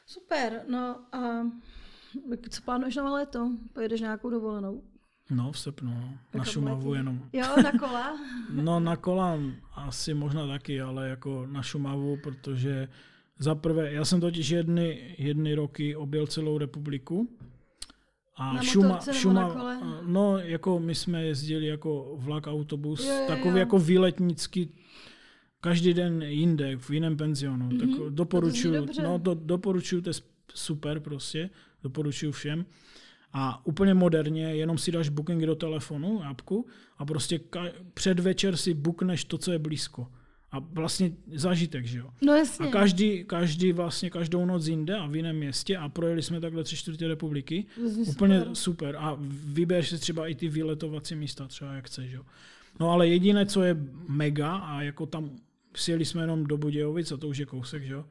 [0.05, 1.51] Super, no a
[2.49, 3.51] co plánuješ na léto?
[3.73, 4.83] Pojedeš nějakou dovolenou?
[5.29, 6.13] No, v srpnu, no.
[6.33, 7.21] na Šumavu jenom.
[7.33, 8.17] Jo, na kola?
[8.53, 9.39] no, na kola
[9.75, 12.87] asi možná taky, ale jako na Šumavu, protože
[13.39, 17.29] za prvé, já jsem totiž jedny, jedny roky objel celou republiku.
[18.35, 19.79] A na Šuma, Šuma, na kole?
[20.05, 23.57] no, jako my jsme jezdili jako vlak, autobus, jo, jo, takový jo.
[23.57, 24.75] jako výletnický,
[25.61, 27.69] každý den jinde, v jiném penzionu.
[27.69, 27.79] Mm-hmm.
[27.79, 30.13] Tak doporučuju, no, do, doporučuju, to je
[30.53, 31.49] super prostě,
[31.83, 32.65] doporučuju všem
[33.33, 36.65] a úplně moderně, jenom si dáš booking do telefonu, apku
[36.97, 40.07] a prostě ka- předvečer si bookneš to, co je blízko.
[40.51, 42.09] A vlastně zažitek, že jo?
[42.21, 42.67] No jasně.
[42.67, 46.63] A každý, každý vlastně každou noc jinde a v jiném městě a projeli jsme takhle
[46.63, 47.65] tři čtvrtě republiky.
[47.81, 48.55] Vlastně Úplně super.
[48.55, 48.95] super.
[48.99, 52.21] A vybereš si třeba i ty vyletovací místa, třeba jak chceš, jo?
[52.79, 53.77] No ale jediné, co je
[54.07, 55.31] mega a jako tam
[55.75, 58.05] sjeli jsme jenom do Budějovic a to už je kousek, že jo?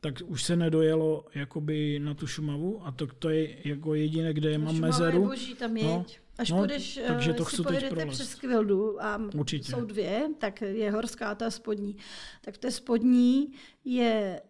[0.00, 4.50] Tak už se nedojelo jakoby na tu Šumavu a to, to je jako jediné, kde
[4.50, 5.22] je mám Šumava mezeru.
[5.22, 6.06] Je boží, tam no,
[6.38, 9.72] Až no, půjdeš, takže to si pojedete přes Kvildu a Určitě.
[9.72, 11.96] jsou dvě, tak je horská ta spodní.
[12.40, 13.52] Tak v té spodní
[13.84, 14.42] je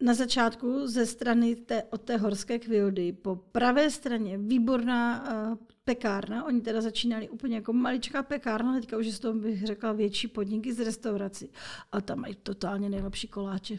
[0.00, 6.44] na začátku ze strany té, od té horské kvildy po pravé straně výborná uh, pekárna.
[6.44, 10.74] Oni teda začínali úplně jako maličká pekárna, teďka už z toho bych řekla větší podniky
[10.74, 11.50] z restaurací.
[11.92, 13.78] A tam mají totálně nejlepší koláče.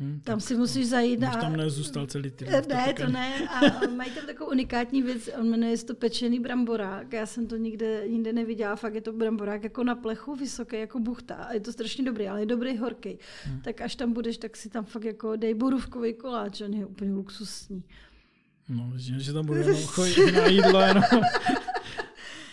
[0.00, 1.22] Hmm, tam si musíš zajít.
[1.22, 1.30] A...
[1.30, 2.44] tam nezůstal celý ty.
[2.44, 3.48] Ne, to ne.
[3.48, 3.60] A
[3.96, 7.12] mají tam takovou unikátní věc, on jmenuje se to pečený bramborák.
[7.12, 10.98] Já jsem to nikde jinde neviděla, fakt je to bramborák jako na plechu, vysoký jako
[11.00, 11.34] buchta.
[11.34, 13.18] A je to strašně dobrý, ale je dobrý horký.
[13.44, 13.60] Hmm.
[13.60, 17.12] Tak až tam budeš, tak si tam fakt jako dej borůvkový koláč, on je úplně
[17.12, 17.84] luxusní.
[18.68, 21.04] No, že tam bude jenom chodit na jídlo, jenom.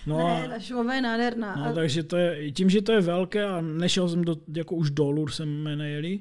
[0.08, 1.56] No ne, ta švova je nádherná.
[1.56, 1.74] No, a...
[1.74, 5.28] takže to je, tím, že to je velké a nešel jsem do, jako už dolů,
[5.28, 6.20] jsme nejeli,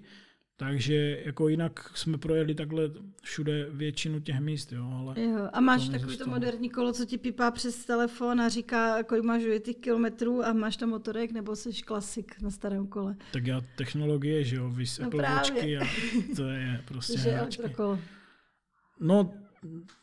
[0.57, 2.91] takže jako jinak jsme projeli takhle
[3.23, 4.91] všude většinu těch míst, jo.
[4.99, 5.49] Ale jo.
[5.53, 9.43] A máš takový to moderní kolo, co ti pípá přes telefon a říká, kolik máš
[9.65, 13.17] těch kilometrů a máš tam motorek, nebo jsi klasik na starém kole?
[13.33, 15.43] Tak já technologie, že jo, vys no a
[16.37, 17.99] to je prostě že elektrokolo.
[19.01, 19.35] No,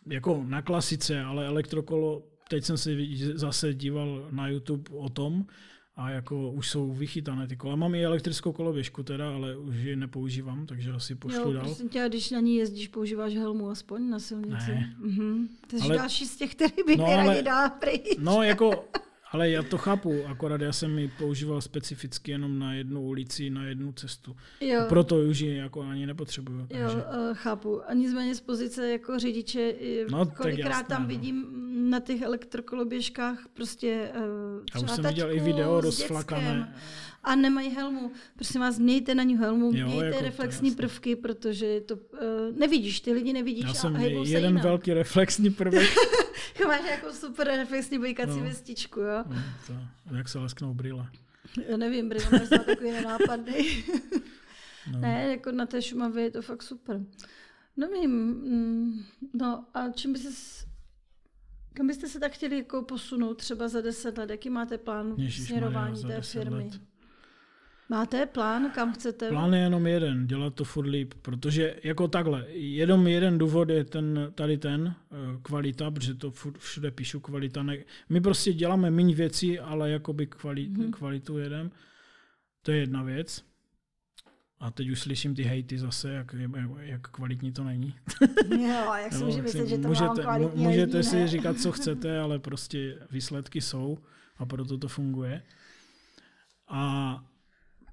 [0.07, 2.91] jako na klasice, ale elektrokolo, teď jsem se
[3.33, 5.45] zase díval na YouTube o tom,
[5.95, 7.75] a jako už jsou vychytané ty kola.
[7.75, 11.63] Mám i elektrickou koloběžku teda, ale už ji nepoužívám, takže asi pošlu jo, dál.
[11.63, 14.71] Prosím tě, když na ní jezdíš, používáš helmu aspoň na silnici?
[14.71, 14.95] Ne.
[14.99, 15.47] Mhm.
[15.69, 18.17] To je ale, další z těch, který by no, ale, dala pryč.
[18.19, 18.85] No jako,
[19.31, 23.65] ale já to chápu, akorát já jsem ji používal specificky jenom na jednu ulici, na
[23.65, 24.35] jednu cestu.
[24.61, 24.81] Jo.
[24.81, 26.67] A proto už ji jako ani nepotřebuju.
[26.67, 26.83] Takže.
[26.83, 27.89] Jo, uh, chápu.
[27.89, 29.73] A nicméně z pozice jako řidiče,
[30.09, 31.45] no, kolikrát tam vidím
[31.93, 36.75] na těch elektrokoloběžkách prostě uh, Já už jsem viděl i video rozflakané.
[37.23, 38.11] A nemají helmu.
[38.35, 41.99] Prosím vás, mějte na ní helmu, jo, mějte jako reflexní to, prvky, protože to uh,
[42.57, 43.65] nevidíš, ty lidi nevidíš.
[43.65, 45.89] Já jsem a jeden velký reflexní prvek.
[46.67, 48.43] Máš jako super reflexní bojkací no.
[48.43, 49.23] vestičku, jo?
[49.27, 49.35] No,
[49.67, 51.07] to, jak se lesknou brýle.
[51.67, 53.53] Já nevím, brýle máš takový nenápadný.
[54.91, 54.99] no.
[54.99, 57.01] Ne, jako na té Šumavě je to fakt super.
[57.77, 60.31] No vím, mm, no a čím by se
[61.73, 64.29] kam byste se tak chtěli jako posunout třeba za deset let?
[64.29, 66.63] Jaký máte plán Ježiš směrování té firmy?
[66.63, 66.81] Let.
[67.89, 69.29] Máte plán, kam chcete?
[69.29, 73.83] Plán je jenom jeden, dělat to furt líp, protože jako takhle, jenom jeden důvod je
[73.83, 77.63] ten, tady ten, eh, kvalita, protože to furt všude píšu kvalita.
[77.63, 77.77] Ne,
[78.09, 80.91] my prostě děláme méně věcí, ale jakoby kvalit, mm-hmm.
[80.91, 81.71] kvalitu jedem.
[82.61, 83.43] To je jedna věc.
[84.63, 86.35] A teď už slyším ty hejty zase, jak,
[86.79, 87.95] jak kvalitní to není.
[88.49, 91.27] Jo, jak si může myslet, že to můžete, mám kvalitní Můžete lidí, si ne?
[91.27, 93.97] říkat, co chcete, ale prostě výsledky jsou
[94.37, 95.41] a proto to funguje.
[96.67, 97.23] A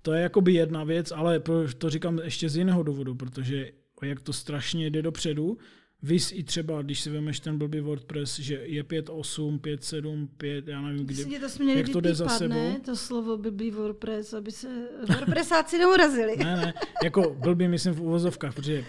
[0.02, 1.42] to je jakoby jedna věc, ale
[1.78, 5.58] to říkám ještě z jiného důvodu, protože jak to strašně jde dopředu,
[6.02, 10.80] Vys i třeba, když si vemeš ten blbý WordPress, že je 5.8, 5.7, 5, já
[10.80, 12.80] nevím, kdy, to jak to jde za sebou.
[12.84, 14.68] to slovo blbý WordPress, aby se
[15.08, 16.36] WordPressáci neurazili.
[16.36, 16.74] ne, ne,
[17.04, 18.84] jako blbý myslím v uvozovkách, protože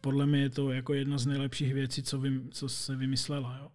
[0.00, 3.58] podle mě je to jako jedna z nejlepších věcí, co, vym, co se vymyslela.
[3.62, 3.68] Jo.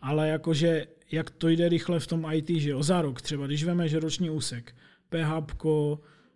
[0.00, 3.64] Ale jakože, jak to jde rychle v tom IT, že jo, za rok třeba, když
[3.64, 4.74] vemeš roční úsek,
[5.08, 5.62] PHP,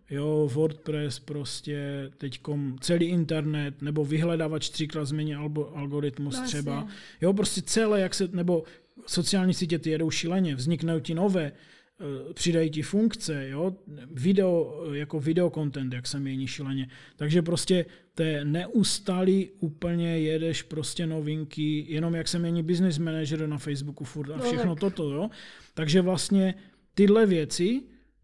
[0.09, 5.35] jo, WordPress prostě, teďkom celý internet, nebo vyhledávač třikrát změní
[5.75, 6.59] algoritmus vlastně.
[6.59, 6.87] třeba.
[7.21, 8.63] Jo, prostě celé, jak se, nebo
[9.05, 13.75] sociální sítě ty jedou šíleně, vzniknou ti nové, eh, přidají ti funkce, jo,
[14.11, 16.89] video, jako video content, jak se mění šíleně.
[17.15, 17.85] Takže prostě
[18.15, 24.03] to je neustálý, úplně jedeš prostě novinky, jenom jak se mění business manager na Facebooku
[24.03, 25.29] furt a no všechno no, toto, jo.
[25.73, 26.55] Takže vlastně
[26.93, 27.81] tyhle věci,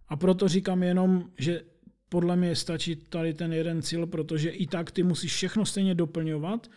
[0.07, 1.61] a proto říkám jenom, že
[2.13, 6.69] podle mě stačí tady ten jeden cíl, protože i tak ty musíš všechno stejně doplňovat,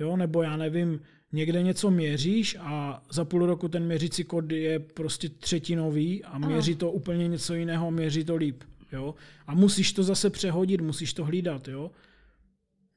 [0.00, 1.00] jo, nebo já nevím,
[1.32, 6.74] někde něco měříš a za půl roku ten měřící kód je prostě třetinový a měří
[6.74, 9.14] to úplně něco jiného, měří to líp, jo.
[9.46, 11.90] A musíš to zase přehodit, musíš to hlídat, jo.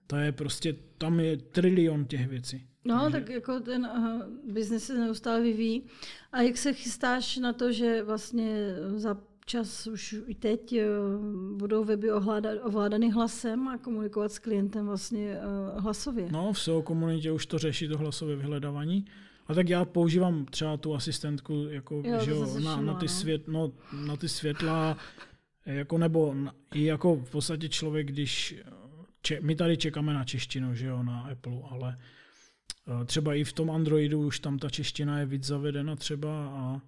[0.08, 2.66] To je prostě, tam je trilion těch věcí.
[2.86, 3.20] No, Takže...
[3.20, 5.84] tak jako ten uh, biznes se neustále vyvíjí.
[6.32, 9.18] A jak se chystáš na to, že vlastně za
[9.52, 10.86] čas už i teď eh,
[11.56, 12.12] budou weby
[12.64, 16.28] ovládány hlasem a komunikovat s klientem vlastně eh, hlasově.
[16.32, 19.06] No, v SEO komunitě už to řeší to hlasové vyhledávání.
[19.48, 23.10] A tak já používám třeba tu asistentku jako, jo, že jo, na, na, ty no.
[23.10, 23.72] svět, no,
[24.06, 24.98] na ty světla,
[25.66, 26.36] jako nebo
[26.74, 28.56] i jako v podstatě člověk, když
[29.22, 33.54] če, my tady čekáme na češtinu, že jo, na Apple, ale eh, třeba i v
[33.54, 36.82] tom Androidu už tam ta čeština je víc zavedena třeba a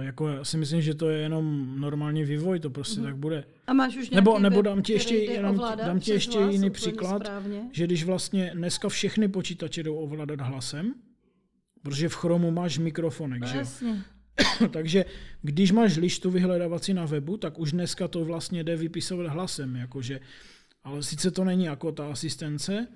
[0.00, 3.06] jako já si myslím, že to je jenom normální vývoj, to prostě mm.
[3.06, 3.44] tak bude.
[3.66, 7.68] A máš už nebo, nebo dám ti ještě, jenom, dám ti ještě jiný příklad, správně.
[7.72, 10.94] že když vlastně dneska všechny počítače jdou ovládat hlasem,
[11.82, 14.04] protože v Chromu máš mikrofonek, no, že Jasně.
[14.70, 15.04] Takže
[15.42, 20.20] když máš lištu vyhledávací na webu, tak už dneska to vlastně jde vypisovat hlasem, jakože,
[20.84, 22.86] ale sice to není jako ta asistence,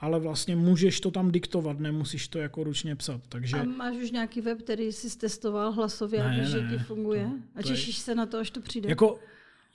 [0.00, 3.20] ale vlastně můžeš to tam diktovat, nemusíš to jako ručně psat.
[3.28, 3.56] Takže...
[3.56, 7.24] A máš už nějaký web, který jsi testoval hlasově ne, a víš, že ti funguje?
[7.24, 8.02] To, a těšíš je...
[8.02, 8.88] se na to, až to přijde?
[8.88, 9.18] Jako,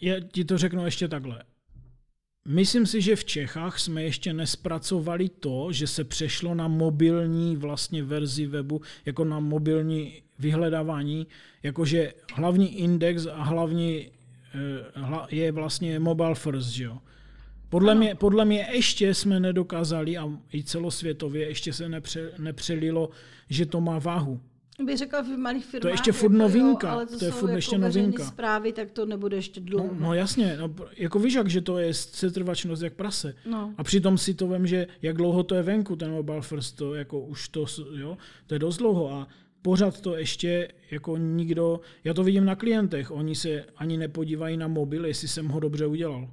[0.01, 1.43] já ti to řeknu ještě takhle.
[2.47, 8.03] Myslím si, že v Čechách jsme ještě nespracovali to, že se přešlo na mobilní vlastně
[8.03, 11.27] verzi webu, jako na mobilní vyhledávání,
[11.63, 14.11] jakože hlavní index a hlavní
[14.55, 16.99] eh, je vlastně mobile first, že jo.
[17.73, 23.09] Podle mě, podle mě ještě jsme nedokázali, a i celosvětově ještě se nepře, nepřelilo,
[23.49, 24.39] že to má váhu.
[24.85, 25.81] Bych řekla v malých firmách.
[25.81, 26.87] To je ještě furt jako novinka.
[26.87, 28.25] Jo, ale to, to je furt jako ještě novinka.
[28.25, 29.87] zprávy, tak to nebude ještě dlouho.
[29.93, 33.33] No, no jasně, no, jako víš, jak, že to je setrvačnost jak prase.
[33.45, 33.73] No.
[33.77, 36.95] A přitom si to vím, že jak dlouho to je venku, ten mobile first, to
[36.95, 37.65] jako už to,
[37.95, 38.17] jo,
[38.47, 39.27] to je dost dlouho a
[39.61, 44.67] pořád to ještě jako nikdo, já to vidím na klientech, oni se ani nepodívají na
[44.67, 46.29] mobil, jestli jsem ho dobře udělal.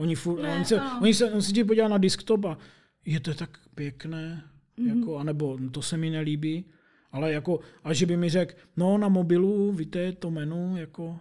[0.00, 2.58] Oni, furt, ne, oni, se, oni se, on se ti podívá na desktop a
[3.06, 4.44] je to tak pěkné,
[4.78, 4.98] mm-hmm.
[4.98, 6.64] jako, anebo to se mi nelíbí,
[7.12, 11.18] ale jako, a že by mi řekl, no na mobilu, víte, to menu, jako,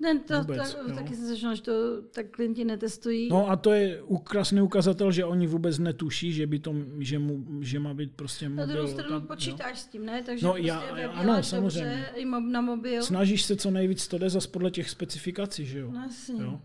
[0.00, 3.28] ne, to, vůbec, to, taky jsem slyšela, že to tak klienti netestují.
[3.28, 7.44] No a to je krásný ukazatel, že oni vůbec netuší, že, by to, že, mu,
[7.60, 8.66] že má být prostě mobil.
[8.66, 9.76] Na druhou stranu počítáš jo.
[9.76, 10.22] s tím, ne?
[10.22, 10.80] Takže no, prostě já,
[11.10, 12.06] ano, samozřejmě.
[12.14, 13.02] i na mobil.
[13.02, 15.90] Snažíš se co nejvíc to jde zase podle těch specifikací, že jo?
[15.90, 16.42] No, jasně.
[16.42, 16.60] jo?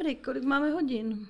[0.00, 1.26] Dobrý, kolik máme hodin?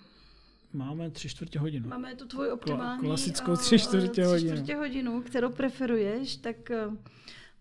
[0.72, 1.88] máme tři čtvrtě hodinu.
[1.88, 4.50] Máme tu tvoji optimální klasickou tři čtvrtě hodinu.
[4.50, 6.56] Tři čtvrtě hodinu, kterou preferuješ, tak
[6.86, 6.94] uh,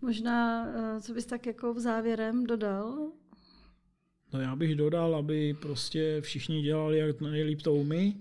[0.00, 3.12] možná, uh, co bys tak jako v závěrem dodal?
[4.32, 8.20] No já bych dodal, aby prostě všichni dělali, jak nejlíp to umí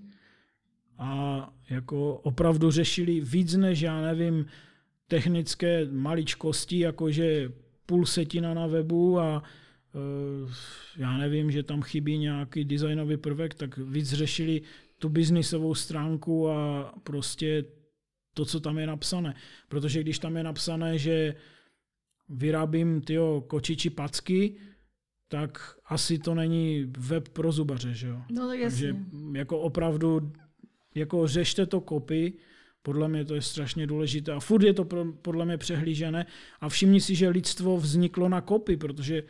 [0.97, 4.45] a jako opravdu řešili víc než, já nevím,
[5.07, 7.51] technické maličkosti, jakože
[7.85, 9.43] půl setina na webu a
[10.97, 14.61] já nevím, že tam chybí nějaký designový prvek, tak víc řešili
[14.99, 17.65] tu biznisovou stránku a prostě
[18.33, 19.35] to, co tam je napsané.
[19.69, 21.35] Protože když tam je napsané, že
[22.29, 24.55] vyrábím tyjo, kočiči packy,
[25.27, 28.21] tak asi to není web pro zubaře, že jo?
[28.31, 28.93] No tak jasně.
[28.93, 30.31] Takže jako opravdu
[30.95, 32.33] jako řešte to kopy,
[32.81, 36.25] podle mě to je strašně důležité a furt je to pro, podle mě přehlížené
[36.61, 39.23] a všimni si, že lidstvo vzniklo na kopy, protože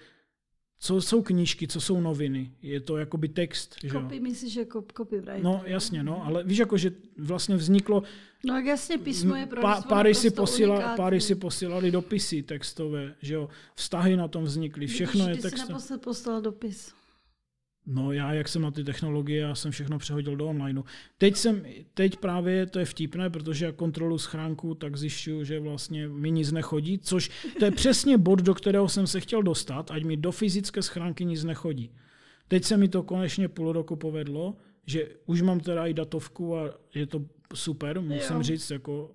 [0.80, 2.52] co jsou knížky, co jsou noviny?
[2.62, 3.76] Je to jakoby text.
[3.92, 4.22] Copy, že?
[4.22, 4.60] myslíš,
[4.98, 5.44] copyright.
[5.44, 8.04] No jasně, no, ale víš, jako, že vlastně vzniklo...
[8.46, 13.16] No jak jasně, písmo je pro pa, páry, si posíla, páry si posílali dopisy textové,
[13.22, 15.68] že jo, vztahy na tom vznikly, všechno Vidíš, je text.
[15.68, 16.99] Ty jsi poslal dopis.
[17.92, 20.84] No já, jak jsem na ty technologie, já jsem všechno přehodil do onlineu.
[21.18, 26.08] Teď, jsem, teď právě to je vtipné, protože jak kontrolu schránku, tak zjišťuju, že vlastně
[26.08, 27.30] mi nic nechodí, což
[27.60, 31.26] to je přesně bod, do kterého jsem se chtěl dostat, ať mi do fyzické schránky
[31.26, 31.92] nic nechodí.
[32.48, 36.74] Teď se mi to konečně půl roku povedlo, že už mám teda i datovku a
[36.96, 38.44] je to super, musím jo.
[38.44, 39.12] říct, jako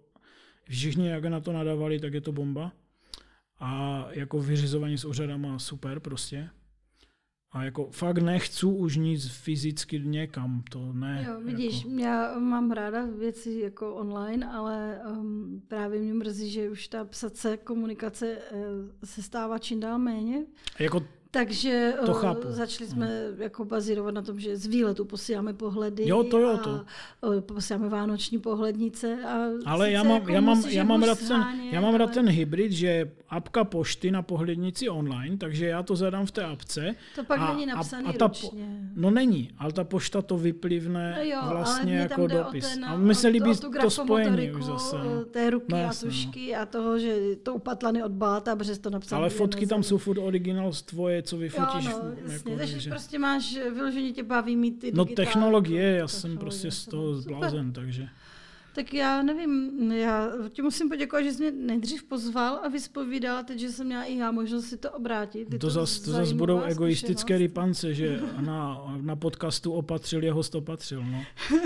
[0.68, 2.72] všichni, jak na to nadávali, tak je to bomba.
[3.58, 6.50] A jako vyřizování s úřadama super prostě.
[7.54, 11.26] A jako fakt nechci už nic fyzicky někam, to ne.
[11.28, 11.98] Jo, vidíš, jako...
[11.98, 17.56] já mám ráda věci jako online, ale um, právě mě mrzí, že už ta psace
[17.56, 18.58] komunikace uh,
[19.04, 20.44] se stává čím dál méně.
[20.78, 21.02] A jako
[21.34, 22.40] takže to eh, chápu.
[22.48, 23.42] začali jsme no.
[23.42, 26.08] jako bazírovat na tom, že z výletu posíláme pohledy.
[26.08, 26.70] Jo, to jo, to.
[27.22, 29.18] A posíláme vánoční pohlednice.
[29.24, 32.28] A ale já mám, jako já mám, já mám, rád ten, já mám rád ten
[32.28, 36.94] hybrid, že apka pošty na pohlednici online, takže já to zadám v té apce.
[37.14, 38.90] To pak a, není napsaný a, a ta, ručně.
[38.94, 42.74] No není, ale ta pošta to vyplivne no jo, vlastně jako dopis.
[42.74, 44.96] Ten, a my se líbí to spojení už zase.
[44.96, 45.24] No.
[45.24, 46.60] Té ruky no, a tušky no.
[46.60, 49.18] a toho, že to upatlany od báta, protože to napsal.
[49.18, 51.84] Ale fotky tam jsou furt originál z tvoje co vyfotíš.
[51.84, 52.90] Jo, no, jasně, jako, takže že...
[52.90, 57.72] prostě máš, vyloženě tě baví mít ty No technologie, já jsem prostě z toho zblázen,
[57.72, 58.08] takže...
[58.74, 63.58] Tak já nevím, já ti musím poděkovat, že jsi mě nejdřív pozval a vyspovídal, teď,
[63.58, 65.50] že jsem měla i já možnost si to obrátit.
[65.50, 71.04] to, to zas, to zas budou egoistické rypance, že na, na podcastu opatřil, jeho opatřil.
[71.04, 71.24] No.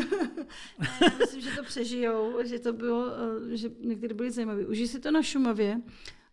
[1.02, 3.06] já myslím, že to přežijou, že to bylo,
[3.52, 4.66] eh, že některé byly zajímavé.
[4.66, 5.80] Užij si to na Šumavě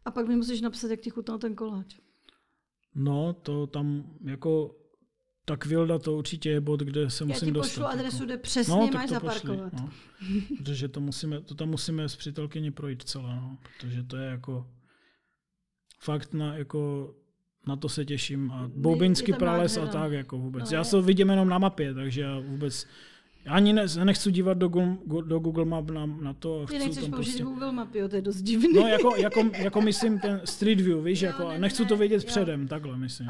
[0.06, 1.96] a pak mi musíš napsat, jak ti chutnal ten koláč.
[2.96, 4.76] No, to tam jako
[5.46, 7.68] tak Vilda to určitě je bod, kde se Já musím dostat.
[7.68, 8.26] Já ti pošlu adresu, jako.
[8.26, 9.72] kde přesně no, máš zaparkovat.
[9.72, 9.90] Pošli, no.
[10.58, 13.58] protože to, musíme, to tam musíme s přítelkyní projít celé, no.
[13.64, 14.68] protože to je jako
[16.00, 17.14] fakt na, jako,
[17.68, 18.52] na to se těším.
[18.52, 20.72] A Boubinský prales a tak jako vůbec.
[20.72, 22.88] No, já se vidím jenom na mapě, takže já vůbec
[23.50, 26.66] ani ne, nechci dívat do Google, do Google Map na, na to.
[26.66, 27.44] Ty nechceš použít prostě...
[27.44, 28.74] Google Mapy, jo, to je dost divný.
[28.74, 31.98] No, jako, jako, jako myslím ten Street View, víš, jo, jako, ne, nechci ne, to
[31.98, 32.28] vědět jo.
[32.28, 33.30] předem, takhle myslím.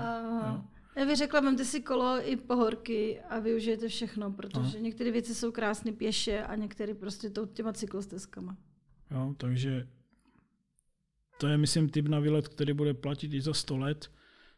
[0.97, 4.84] Já bych řekla, vemte si kolo i pohorky a využijete všechno, protože uh.
[4.84, 8.57] některé věci jsou krásné pěše a některé prostě to, těma cyklostezkama.
[9.11, 9.88] Jo, takže
[11.38, 14.11] to je, myslím, typ na výlet, který bude platit i za 100 let.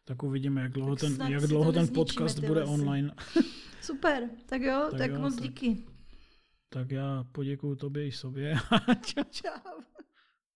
[0.04, 2.72] Tak uvidíme, jak dlouho tak ten, jak dlouho ten podcast bude lesy.
[2.72, 3.14] online.
[3.80, 5.84] Super, tak jo, tak, tak jo, moc tak, díky.
[6.68, 8.56] Tak já poděkuju tobě i sobě.
[9.06, 9.24] čau.
[9.30, 9.80] čau.